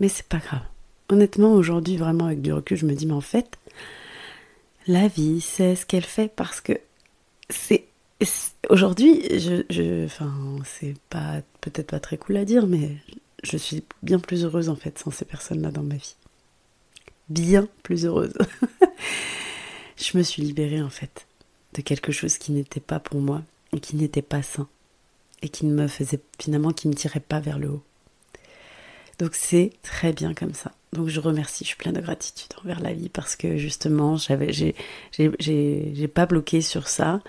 Mais 0.00 0.08
c'est 0.08 0.26
pas 0.26 0.38
grave. 0.38 0.62
Honnêtement, 1.10 1.52
aujourd'hui, 1.52 1.96
vraiment 1.96 2.26
avec 2.26 2.40
du 2.40 2.52
recul, 2.52 2.76
je 2.76 2.86
me 2.86 2.94
dis, 2.94 3.06
mais 3.06 3.12
en 3.12 3.20
fait, 3.20 3.58
la 4.86 5.08
vie, 5.08 5.40
c'est 5.40 5.76
ce 5.76 5.86
qu'elle 5.86 6.04
fait 6.04 6.32
parce 6.34 6.60
que 6.60 6.72
c'est. 7.48 7.84
Aujourd'hui, 8.68 9.22
je, 9.38 9.62
je, 9.70 10.04
enfin, 10.04 10.32
c'est 10.64 10.94
pas 11.08 11.40
peut-être 11.62 11.90
pas 11.90 12.00
très 12.00 12.18
cool 12.18 12.36
à 12.36 12.44
dire, 12.44 12.66
mais 12.66 12.96
je 13.42 13.56
suis 13.56 13.82
bien 14.02 14.18
plus 14.18 14.44
heureuse 14.44 14.68
en 14.68 14.76
fait 14.76 14.98
sans 14.98 15.10
ces 15.10 15.24
personnes-là 15.24 15.70
dans 15.70 15.82
ma 15.82 15.94
vie. 15.94 16.16
Bien 17.28 17.66
plus 17.82 18.04
heureuse. 18.04 18.34
je 20.00 20.16
me 20.16 20.22
suis 20.22 20.42
libérée 20.42 20.82
en 20.82 20.90
fait 20.90 21.26
de 21.74 21.82
quelque 21.82 22.12
chose 22.12 22.38
qui 22.38 22.52
n'était 22.52 22.80
pas 22.80 22.98
pour 22.98 23.20
moi 23.20 23.42
et 23.72 23.80
qui 23.80 23.96
n'était 23.96 24.22
pas 24.22 24.42
sain 24.42 24.68
et 25.42 25.48
qui 25.48 25.66
ne 25.66 25.74
me 25.74 25.88
faisait 25.88 26.20
finalement 26.38 26.72
qui 26.72 26.88
me 26.88 26.94
tirait 26.94 27.20
pas 27.20 27.40
vers 27.40 27.58
le 27.58 27.70
haut. 27.70 27.82
Donc 29.18 29.34
c'est 29.34 29.72
très 29.82 30.12
bien 30.12 30.32
comme 30.32 30.54
ça. 30.54 30.72
Donc 30.92 31.08
je 31.08 31.20
remercie, 31.20 31.64
je 31.64 31.68
suis 31.68 31.76
pleine 31.76 31.94
de 31.94 32.00
gratitude 32.00 32.50
envers 32.62 32.80
la 32.80 32.92
vie 32.92 33.08
parce 33.08 33.36
que 33.36 33.56
justement 33.56 34.16
j'avais 34.16 34.50
j'ai 34.52 36.08
pas 36.08 36.26
bloqué 36.26 36.62
sur 36.62 36.88
ça. 36.88 37.20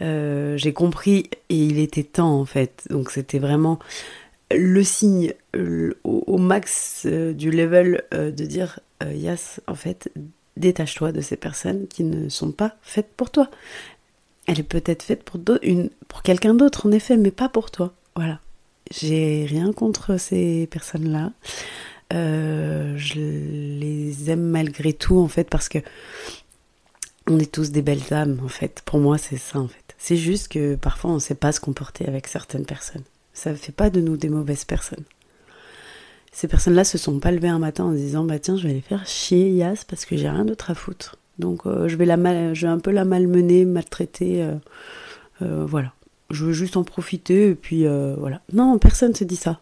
Euh, 0.00 0.56
j'ai 0.56 0.72
compris 0.72 1.28
et 1.48 1.56
il 1.56 1.78
était 1.78 2.04
temps 2.04 2.40
en 2.40 2.44
fait. 2.44 2.86
Donc 2.88 3.10
c'était 3.10 3.40
vraiment 3.40 3.78
le 4.52 4.82
signe 4.82 5.34
au, 6.04 6.38
max 6.38 7.02
euh, 7.06 7.32
du 7.32 7.50
level 7.50 8.04
euh, 8.14 8.30
de 8.30 8.44
dire 8.44 8.80
Yas 9.04 9.60
en 9.66 9.74
fait 9.74 10.10
détache-toi 10.56 11.12
de 11.12 11.20
ces 11.20 11.36
personnes 11.36 11.86
qui 11.88 12.04
ne 12.04 12.28
sont 12.28 12.52
pas 12.52 12.76
faites 12.82 13.12
pour 13.16 13.30
toi. 13.30 13.50
Elle 14.46 14.60
est 14.60 14.64
peut-être 14.64 15.02
faite 15.02 15.22
pour, 15.22 15.40
une, 15.62 15.90
pour 16.08 16.22
quelqu'un 16.22 16.54
d'autre, 16.54 16.86
en 16.86 16.92
effet, 16.92 17.16
mais 17.16 17.30
pas 17.30 17.48
pour 17.48 17.70
toi. 17.70 17.94
Voilà. 18.16 18.40
J'ai 18.90 19.46
rien 19.48 19.72
contre 19.72 20.16
ces 20.16 20.66
personnes-là. 20.66 21.32
je 22.10 23.78
les 23.78 24.30
aime 24.30 24.42
malgré 24.42 24.92
tout 24.92 25.18
en 25.18 25.28
fait 25.28 25.48
parce 25.48 25.68
que 25.68 25.78
on 27.28 27.38
est 27.38 27.50
tous 27.50 27.70
des 27.70 27.82
belles 27.82 28.12
âmes 28.12 28.40
en 28.44 28.48
fait. 28.48 28.82
Pour 28.84 28.98
moi, 28.98 29.18
c'est 29.18 29.36
ça 29.36 29.60
en 29.60 29.68
fait. 29.68 29.94
C'est 29.98 30.16
juste 30.16 30.48
que 30.48 30.74
parfois 30.74 31.10
on 31.12 31.14
ne 31.14 31.20
sait 31.20 31.34
pas 31.34 31.52
se 31.52 31.60
comporter 31.60 32.06
avec 32.08 32.26
certaines 32.26 32.66
personnes. 32.66 33.04
Ça 33.32 33.50
ne 33.50 33.56
fait 33.56 33.72
pas 33.72 33.90
de 33.90 34.00
nous 34.00 34.16
des 34.16 34.28
mauvaises 34.28 34.64
personnes. 34.64 35.04
Ces 36.32 36.48
personnes-là 36.48 36.84
se 36.84 36.98
sont 36.98 37.18
pas 37.18 37.32
levées 37.32 37.48
un 37.48 37.58
matin 37.58 37.84
en 37.84 37.92
disant 37.92 38.24
bah 38.24 38.38
tiens 38.38 38.56
je 38.56 38.62
vais 38.64 38.70
aller 38.70 38.80
faire 38.80 39.06
chier 39.06 39.50
Yas 39.50 39.84
parce 39.88 40.04
que 40.04 40.16
j'ai 40.16 40.28
rien 40.28 40.44
d'autre 40.44 40.70
à 40.70 40.74
foutre. 40.74 41.16
Donc 41.40 41.66
euh, 41.66 41.88
je 41.88 41.96
vais 41.96 42.04
la 42.04 42.16
mal, 42.16 42.54
je 42.54 42.66
vais 42.66 42.72
un 42.72 42.78
peu 42.78 42.92
la 42.92 43.04
malmener, 43.04 43.64
maltraiter, 43.64 44.42
euh, 44.42 44.54
euh, 45.42 45.66
voilà. 45.66 45.92
Je 46.30 46.44
veux 46.44 46.52
juste 46.52 46.76
en 46.76 46.84
profiter 46.84 47.48
et 47.48 47.54
puis 47.56 47.84
voilà. 48.16 48.40
Non, 48.52 48.78
personne 48.78 49.16
se 49.16 49.24
dit 49.24 49.34
ça. 49.34 49.58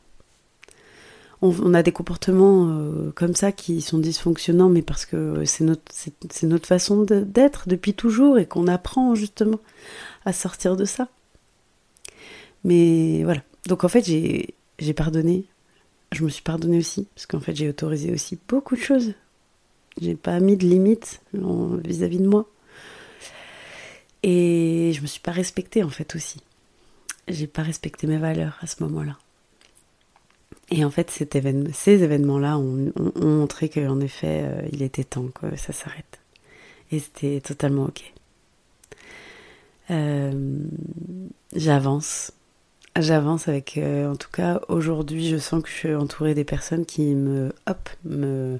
On, 1.41 1.73
a 1.73 1.83
des 1.83 1.93
comportements 1.93 2.79
comme 3.15 3.35
ça 3.35 3.53
qui 3.53 3.81
sont 3.81 3.99
dysfonctionnants, 3.99 4.69
mais 4.69 4.83
parce 4.83 5.07
que 5.07 5.45
c'est 5.47 5.65
notre, 5.65 5.83
c'est 5.93 6.47
notre 6.47 6.67
façon 6.67 7.05
d'être 7.05 7.69
depuis 7.69 7.95
toujours 7.95 8.39
et 8.39 8.45
qu'on 8.45 8.67
apprend 8.67 9.15
justement 9.15 9.61
à 10.27 10.35
sortir 10.35 10.77
de 10.77 10.85
ça. 10.85 11.09
Mais 12.65 13.23
voilà. 13.25 13.41
Donc 13.67 13.85
en 13.85 13.89
fait, 13.89 14.05
j'ai 14.05 14.93
pardonné. 14.95 15.47
Je 16.12 16.25
me 16.25 16.29
suis 16.29 16.43
pardonné 16.43 16.79
aussi, 16.79 17.07
parce 17.15 17.27
qu'en 17.27 17.41
fait, 17.41 17.55
j'ai 17.55 17.69
autorisé 17.69 18.12
aussi 18.12 18.38
beaucoup 18.49 18.77
de 18.77 18.81
choses. 18.81 19.15
J'ai 20.00 20.15
pas 20.15 20.41
mis 20.41 20.57
de 20.57 20.67
limites 20.67 21.21
vis-à-vis 21.33 22.19
de 22.19 22.29
moi. 22.29 22.49
Et 24.23 24.93
je 24.95 25.00
me 25.03 25.07
suis 25.07 25.21
pas 25.21 25.33
respectée 25.33 25.83
en 25.83 25.91
fait 25.91 26.15
aussi. 26.15 26.41
J'ai 27.29 27.47
pas 27.47 27.62
respecté 27.62 28.07
mes 28.07 28.19
valeurs 28.19 28.59
à 28.61 28.67
ce 28.67 28.83
moment-là. 28.83 29.17
Et 30.71 30.85
en 30.85 30.91
fait, 30.91 31.11
ces 31.11 32.03
événements-là 32.03 32.59
ont, 32.59 32.93
montré 33.17 33.69
qu'en 33.69 34.00
effet, 34.00 34.43
euh, 34.45 34.69
il 34.73 34.83
était 34.83 35.05
temps 35.05 35.29
que 35.29 35.57
ça 35.57 35.73
s'arrête. 35.73 36.19
Et 36.91 36.99
c'était 36.99 37.41
totalement 37.41 37.85
ok. 37.85 38.12
Euh, 39.91 40.59
j'avance. 41.55 42.33
J'avance 43.00 43.47
avec, 43.47 43.78
euh, 43.78 44.11
en 44.11 44.17
tout 44.17 44.31
cas, 44.33 44.61
aujourd'hui, 44.69 45.28
je 45.28 45.37
sens 45.37 45.62
que 45.62 45.69
je 45.69 45.75
suis 45.75 45.95
entourée 45.95 46.35
des 46.35 46.43
personnes 46.45 46.85
qui 46.85 47.14
me, 47.14 47.52
hop, 47.69 47.88
me 48.05 48.59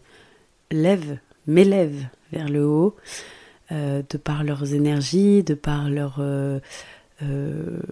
lèvent, 0.71 1.19
m'élèvent 1.49 2.07
vers 2.33 2.49
le 2.49 2.65
haut, 2.65 2.95
euh, 3.73 4.03
de 4.09 4.17
par 4.17 4.45
leurs 4.45 4.75
énergies, 4.75 5.43
de 5.43 5.55
par 5.55 5.91
leur, 5.91 6.23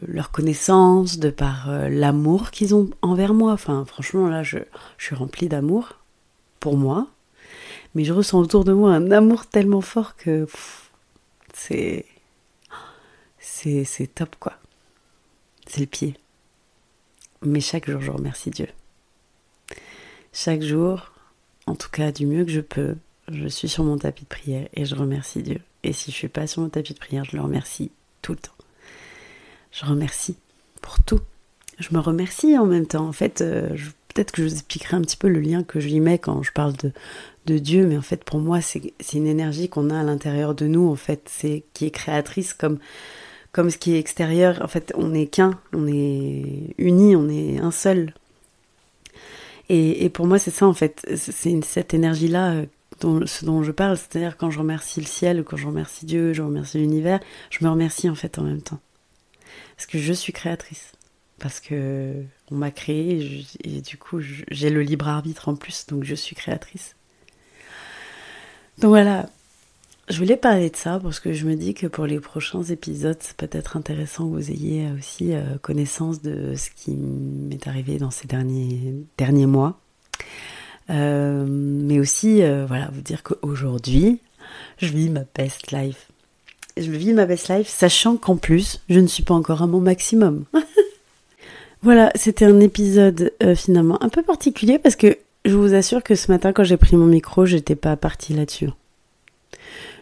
leur 0.06 0.30
connaissance, 0.30 1.18
de 1.18 1.30
par 1.30 1.68
l'amour 1.88 2.52
qu'ils 2.52 2.76
ont 2.76 2.90
envers 3.02 3.34
moi. 3.34 3.52
Enfin, 3.52 3.84
franchement, 3.84 4.28
là, 4.28 4.44
je, 4.44 4.58
je 4.98 5.04
suis 5.04 5.16
remplie 5.16 5.48
d'amour 5.48 5.94
pour 6.60 6.76
moi, 6.76 7.08
mais 7.94 8.04
je 8.04 8.12
ressens 8.12 8.38
autour 8.38 8.64
de 8.64 8.72
moi 8.72 8.92
un 8.92 9.10
amour 9.10 9.46
tellement 9.46 9.80
fort 9.80 10.14
que 10.16 10.46
c'est 11.54 12.04
c'est 13.40 14.14
top 14.14 14.36
quoi. 14.38 14.54
C'est 15.66 15.80
le 15.80 15.86
pied. 15.86 16.14
Mais 17.42 17.60
chaque 17.60 17.90
jour, 17.90 18.00
je 18.00 18.10
remercie 18.10 18.50
Dieu. 18.50 18.68
Chaque 20.32 20.62
jour, 20.62 21.12
en 21.66 21.74
tout 21.74 21.90
cas 21.90 22.12
du 22.12 22.26
mieux 22.26 22.44
que 22.44 22.50
je 22.50 22.60
peux, 22.60 22.96
je 23.28 23.48
suis 23.48 23.68
sur 23.68 23.84
mon 23.84 23.98
tapis 23.98 24.24
de 24.24 24.28
prière 24.28 24.68
et 24.74 24.84
je 24.84 24.94
remercie 24.94 25.42
Dieu. 25.42 25.60
Et 25.82 25.92
si 25.92 26.10
je 26.10 26.16
suis 26.16 26.28
pas 26.28 26.46
sur 26.46 26.62
mon 26.62 26.68
tapis 26.68 26.94
de 26.94 26.98
prière, 26.98 27.24
je 27.24 27.36
le 27.36 27.42
remercie 27.42 27.90
tout 28.22 28.32
le 28.32 28.38
temps. 28.38 28.52
Je 29.72 29.84
remercie 29.84 30.36
pour 30.80 31.02
tout. 31.02 31.20
Je 31.78 31.88
me 31.92 31.98
remercie 31.98 32.56
en 32.56 32.66
même 32.66 32.86
temps. 32.86 33.06
En 33.06 33.12
fait, 33.12 33.40
euh, 33.40 33.76
peut-être 34.08 34.32
que 34.32 34.42
je 34.42 34.48
vous 34.48 34.54
expliquerai 34.54 34.96
un 34.96 35.02
petit 35.02 35.16
peu 35.16 35.28
le 35.28 35.40
lien 35.40 35.62
que 35.62 35.80
je 35.80 35.88
y 35.88 36.00
mets 36.00 36.18
quand 36.18 36.42
je 36.42 36.52
parle 36.52 36.74
de, 36.76 36.92
de 37.46 37.58
Dieu, 37.58 37.86
mais 37.86 37.98
en 37.98 38.02
fait, 38.02 38.24
pour 38.24 38.40
moi, 38.40 38.60
c'est 38.60 38.92
une 39.12 39.26
énergie 39.26 39.68
qu'on 39.68 39.90
a 39.90 40.00
à 40.00 40.02
l'intérieur 40.02 40.54
de 40.54 40.66
nous, 40.66 40.88
en 40.88 40.96
fait, 40.96 41.28
c'est 41.30 41.64
qui 41.74 41.86
est 41.86 41.90
créatrice 41.90 42.54
comme 42.54 42.78
comme 43.56 43.70
ce 43.70 43.78
qui 43.78 43.94
est 43.94 43.98
extérieur, 43.98 44.60
en 44.62 44.68
fait, 44.68 44.92
on 44.96 45.08
n'est 45.08 45.28
qu'un, 45.28 45.58
on 45.72 45.88
est 45.88 46.74
unis, 46.76 47.16
on 47.16 47.26
est 47.30 47.58
un 47.58 47.70
seul. 47.70 48.12
Et, 49.70 50.10
pour 50.10 50.26
moi, 50.26 50.38
c'est 50.38 50.50
ça, 50.50 50.66
en 50.66 50.74
fait, 50.74 51.06
c'est 51.16 51.64
cette 51.64 51.94
énergie-là 51.94 52.50
euh, 52.50 52.66
dont, 53.00 53.26
ce 53.26 53.46
dont 53.46 53.62
je 53.62 53.72
parle, 53.72 53.96
c'est-à-dire 53.96 54.36
quand 54.36 54.50
je 54.50 54.58
remercie 54.58 55.00
le 55.00 55.06
ciel, 55.06 55.42
quand 55.42 55.56
je 55.56 55.66
remercie 55.66 56.04
Dieu, 56.04 56.34
je 56.34 56.42
remercie 56.42 56.76
l'univers, 56.76 57.18
je 57.48 57.64
me 57.64 57.70
remercie 57.70 58.10
en 58.10 58.14
fait 58.14 58.38
en 58.38 58.42
même 58.42 58.60
temps. 58.60 58.78
Parce 59.74 59.86
que 59.86 59.98
je 59.98 60.12
suis 60.12 60.34
créatrice. 60.34 60.92
Parce 61.38 61.58
que 61.58 62.12
on 62.50 62.56
m'a 62.56 62.70
créé 62.70 63.46
et 63.64 63.80
du 63.80 63.96
coup 63.96 64.20
j'ai 64.20 64.70
le 64.70 64.82
libre 64.82 65.08
arbitre 65.08 65.48
en 65.48 65.56
plus, 65.56 65.86
donc 65.86 66.04
je 66.04 66.14
suis 66.14 66.36
créatrice. 66.36 66.94
Donc 68.78 68.90
voilà, 68.90 69.30
je 70.08 70.18
voulais 70.18 70.36
parler 70.36 70.70
de 70.70 70.76
ça 70.76 71.00
parce 71.02 71.18
que 71.18 71.32
je 71.32 71.46
me 71.46 71.56
dis 71.56 71.74
que 71.74 71.88
pour 71.88 72.06
les 72.06 72.20
prochains 72.20 72.62
épisodes, 72.62 73.16
c'est 73.18 73.36
peut-être 73.36 73.76
intéressant 73.76 74.28
que 74.28 74.34
vous 74.34 74.50
ayez 74.50 74.88
aussi 74.96 75.34
euh, 75.34 75.58
connaissance 75.60 76.22
de 76.22 76.54
ce 76.54 76.70
qui 76.70 76.92
m'est 76.92 77.66
arrivé 77.66 77.98
dans 77.98 78.12
ces 78.12 78.28
derniers, 78.28 78.94
derniers 79.18 79.46
mois. 79.46 79.80
Euh, 80.90 81.44
mais 81.48 81.98
aussi, 81.98 82.42
euh, 82.42 82.66
voilà, 82.66 82.88
vous 82.92 83.00
dire 83.00 83.24
qu'aujourd'hui, 83.24 84.20
je 84.78 84.88
vis 84.88 85.10
ma 85.10 85.24
best 85.36 85.72
life. 85.72 86.06
Je 86.76 86.90
vis 86.90 87.12
ma 87.12 87.26
best 87.26 87.48
life, 87.48 87.66
sachant 87.66 88.16
qu'en 88.16 88.36
plus, 88.36 88.82
je 88.88 89.00
ne 89.00 89.08
suis 89.08 89.24
pas 89.24 89.34
encore 89.34 89.62
à 89.62 89.66
mon 89.66 89.80
maximum. 89.80 90.44
voilà, 91.82 92.12
c'était 92.14 92.44
un 92.44 92.60
épisode 92.60 93.32
finalement 93.56 94.00
un 94.04 94.08
peu 94.08 94.22
particulier 94.22 94.78
parce 94.78 94.94
que 94.94 95.18
je 95.44 95.54
vous 95.56 95.74
assure 95.74 96.04
que 96.04 96.14
ce 96.14 96.30
matin, 96.30 96.52
quand 96.52 96.64
j'ai 96.64 96.76
pris 96.76 96.96
mon 96.96 97.06
micro, 97.06 97.44
j'étais 97.44 97.76
pas 97.76 97.96
partie 97.96 98.34
là-dessus. 98.34 98.68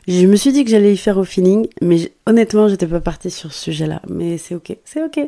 Je 0.07 0.27
me 0.27 0.37
suis 0.37 0.53
dit 0.53 0.65
que 0.65 0.71
j'allais 0.71 0.93
y 0.93 0.97
faire 0.97 1.17
au 1.17 1.25
feeling, 1.25 1.67
mais 1.81 2.13
honnêtement, 2.27 2.69
j'étais 2.69 2.87
pas 2.87 3.01
partie 3.01 3.31
sur 3.31 3.53
ce 3.53 3.65
sujet-là. 3.65 4.03
Mais 4.09 4.37
c'est 4.37 4.55
ok, 4.55 4.77
c'est 4.85 5.03
ok. 5.03 5.21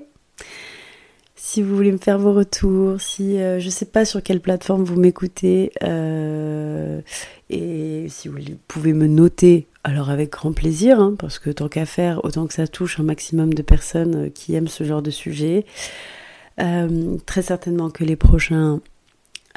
Si 1.35 1.63
vous 1.63 1.75
voulez 1.77 1.93
me 1.93 1.99
faire 1.99 2.19
vos 2.19 2.35
retours, 2.35 3.01
si 3.01 3.39
euh, 3.39 3.59
je 3.61 3.71
sais 3.71 3.85
pas 3.87 4.05
sur 4.05 4.23
quelle 4.23 4.41
plateforme 4.41 4.85
vous 4.85 4.99
m'écoutez, 4.99 5.71
euh, 5.83 7.01
et 7.51 8.07
si 8.09 8.29
vous 8.29 8.39
pouvez 8.69 8.93
me 8.93 9.07
noter, 9.07 9.67
alors 9.85 10.11
avec 10.11 10.33
grand 10.33 10.53
plaisir, 10.53 11.01
hein, 11.01 11.15
parce 11.19 11.39
que 11.39 11.51
tant 11.51 11.69
qu'à 11.69 11.87
faire, 11.87 12.23
autant 12.25 12.47
que 12.47 12.53
ça 12.53 12.67
touche 12.67 13.01
un 13.01 13.05
maximum 13.05 13.55
de 13.55 13.63
personnes 13.63 14.27
euh, 14.27 14.29
qui 14.29 14.55
aiment 14.55 14.69
ce 14.69 14.85
genre 14.85 15.03
de 15.03 15.11
sujet. 15.11 15.65
très 17.27 17.43
certainement 17.43 17.91
que 17.91 18.03
les 18.03 18.17
prochains 18.17 18.81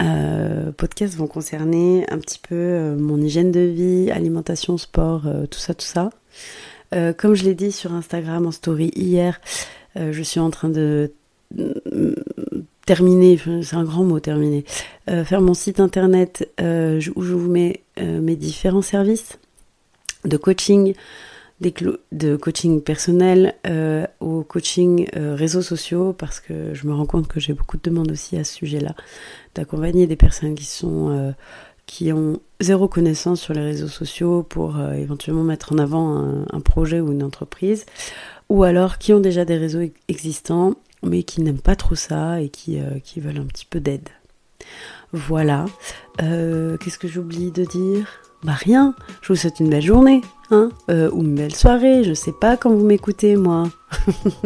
euh, 0.02 0.72
podcasts 0.72 1.16
vont 1.16 1.28
concerner 1.28 2.06
un 2.10 2.20
petit 2.20 2.40
peu 2.40 2.56
euh, 2.56 2.96
mon 2.96 3.22
hygiène 3.22 3.52
de 3.52 3.60
vie, 3.60 4.12
alimentation, 4.12 4.78
sport, 4.78 5.24
euh, 5.28 5.46
tout 5.46 5.60
ça, 5.60 5.74
tout 5.74 5.86
ça. 5.86 6.10
comme 7.18 7.36
je 7.36 7.44
l'ai 7.44 7.54
dit 7.54 7.72
sur 7.72 7.94
Instagram 7.94 8.48
en 8.48 8.52
story 8.52 8.92
hier, 8.96 9.40
je 9.96 10.24
suis 10.24 10.40
en 10.40 10.50
train 10.50 10.70
de 10.70 11.12
terminer, 12.86 13.40
c'est 13.62 13.76
un 13.76 13.84
grand 13.84 14.04
mot 14.04 14.20
terminer, 14.20 14.66
faire 15.08 15.42
mon 15.42 15.54
site 15.54 15.80
internet 15.80 16.50
où 16.60 17.22
je 17.22 17.34
vous 17.34 17.50
mets 17.50 17.84
mes 17.98 18.36
différents 18.36 18.82
services 18.82 19.38
de 20.26 20.36
coaching, 20.36 20.96
de 21.62 22.36
coaching 22.38 22.82
personnel 22.82 23.56
euh, 23.68 24.06
au 24.20 24.44
coaching 24.44 25.08
euh, 25.16 25.36
réseaux 25.36 25.62
sociaux 25.62 26.14
parce 26.14 26.40
que 26.40 26.74
je 26.74 26.88
me 26.88 26.94
rends 26.94 27.06
compte 27.06 27.28
que 27.28 27.40
j'ai 27.40 27.54
beaucoup 27.54 27.78
de 27.78 27.82
demandes 27.82 28.12
aussi 28.12 28.38
à 28.38 28.44
ce 28.44 28.54
sujet-là, 28.56 28.96
d'accompagner 29.56 30.08
des 30.08 30.16
personnes 30.16 30.56
qui 30.56 30.66
sont 30.66 31.10
euh, 31.10 31.32
qui 31.86 32.14
ont 32.14 32.40
zéro 32.62 32.88
connaissance 32.88 33.42
sur 33.42 33.54
les 33.54 33.62
réseaux 33.62 33.88
sociaux 33.88 34.44
pour 34.44 34.80
éventuellement 34.80 35.42
mettre 35.42 35.74
en 35.74 35.80
avant 35.80 36.46
un, 36.52 36.60
projet 36.60 37.00
ou 37.00 37.12
une 37.12 37.24
entreprise, 37.24 37.88
ou 38.48 38.62
alors 38.62 39.00
qui 39.00 39.12
ont 39.12 39.20
déjà 39.20 39.44
des 39.44 39.58
réseaux 39.58 39.82
existants 40.08 40.76
mais 41.02 41.24
qui 41.24 41.42
n'aiment 41.42 41.62
pas 41.62 41.76
trop 41.76 41.96
ça 41.96 42.42
et 42.42 42.50
qui, 42.50 42.78
qui 43.04 43.20
veulent 43.22 43.40
un 43.40 43.46
petit 43.46 43.66
peu 43.66 43.80
d'aide. 43.80 44.08
Voilà. 45.14 45.66
Qu'est-ce 46.20 47.00
que 47.00 47.08
j'oublie 47.08 47.50
de 47.50 47.66
dire? 47.66 48.29
Bah 48.44 48.54
rien. 48.54 48.96
Je 49.22 49.34
vous 49.34 49.36
souhaite 49.36 49.60
une 49.60 49.70
belle 49.70 49.84
journée. 49.84 50.22
Hein, 50.52 50.70
euh, 50.90 51.12
ou 51.12 51.22
une 51.22 51.36
belle 51.36 51.54
soirée, 51.54 52.04
je 52.04 52.14
sais 52.14 52.32
pas 52.32 52.58
quand 52.58 52.72
vous 52.72 52.86
m'écoutez 52.86 53.36
moi. 53.36 53.70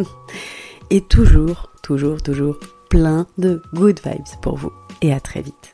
et 0.90 1.00
toujours, 1.00 1.70
toujours, 1.82 2.22
toujours 2.22 2.58
plein 2.90 3.26
de 3.38 3.62
good 3.72 3.98
vibes 4.04 4.40
pour 4.42 4.56
vous. 4.56 4.72
Et 5.00 5.12
à 5.12 5.20
très 5.20 5.40
vite. 5.40 5.73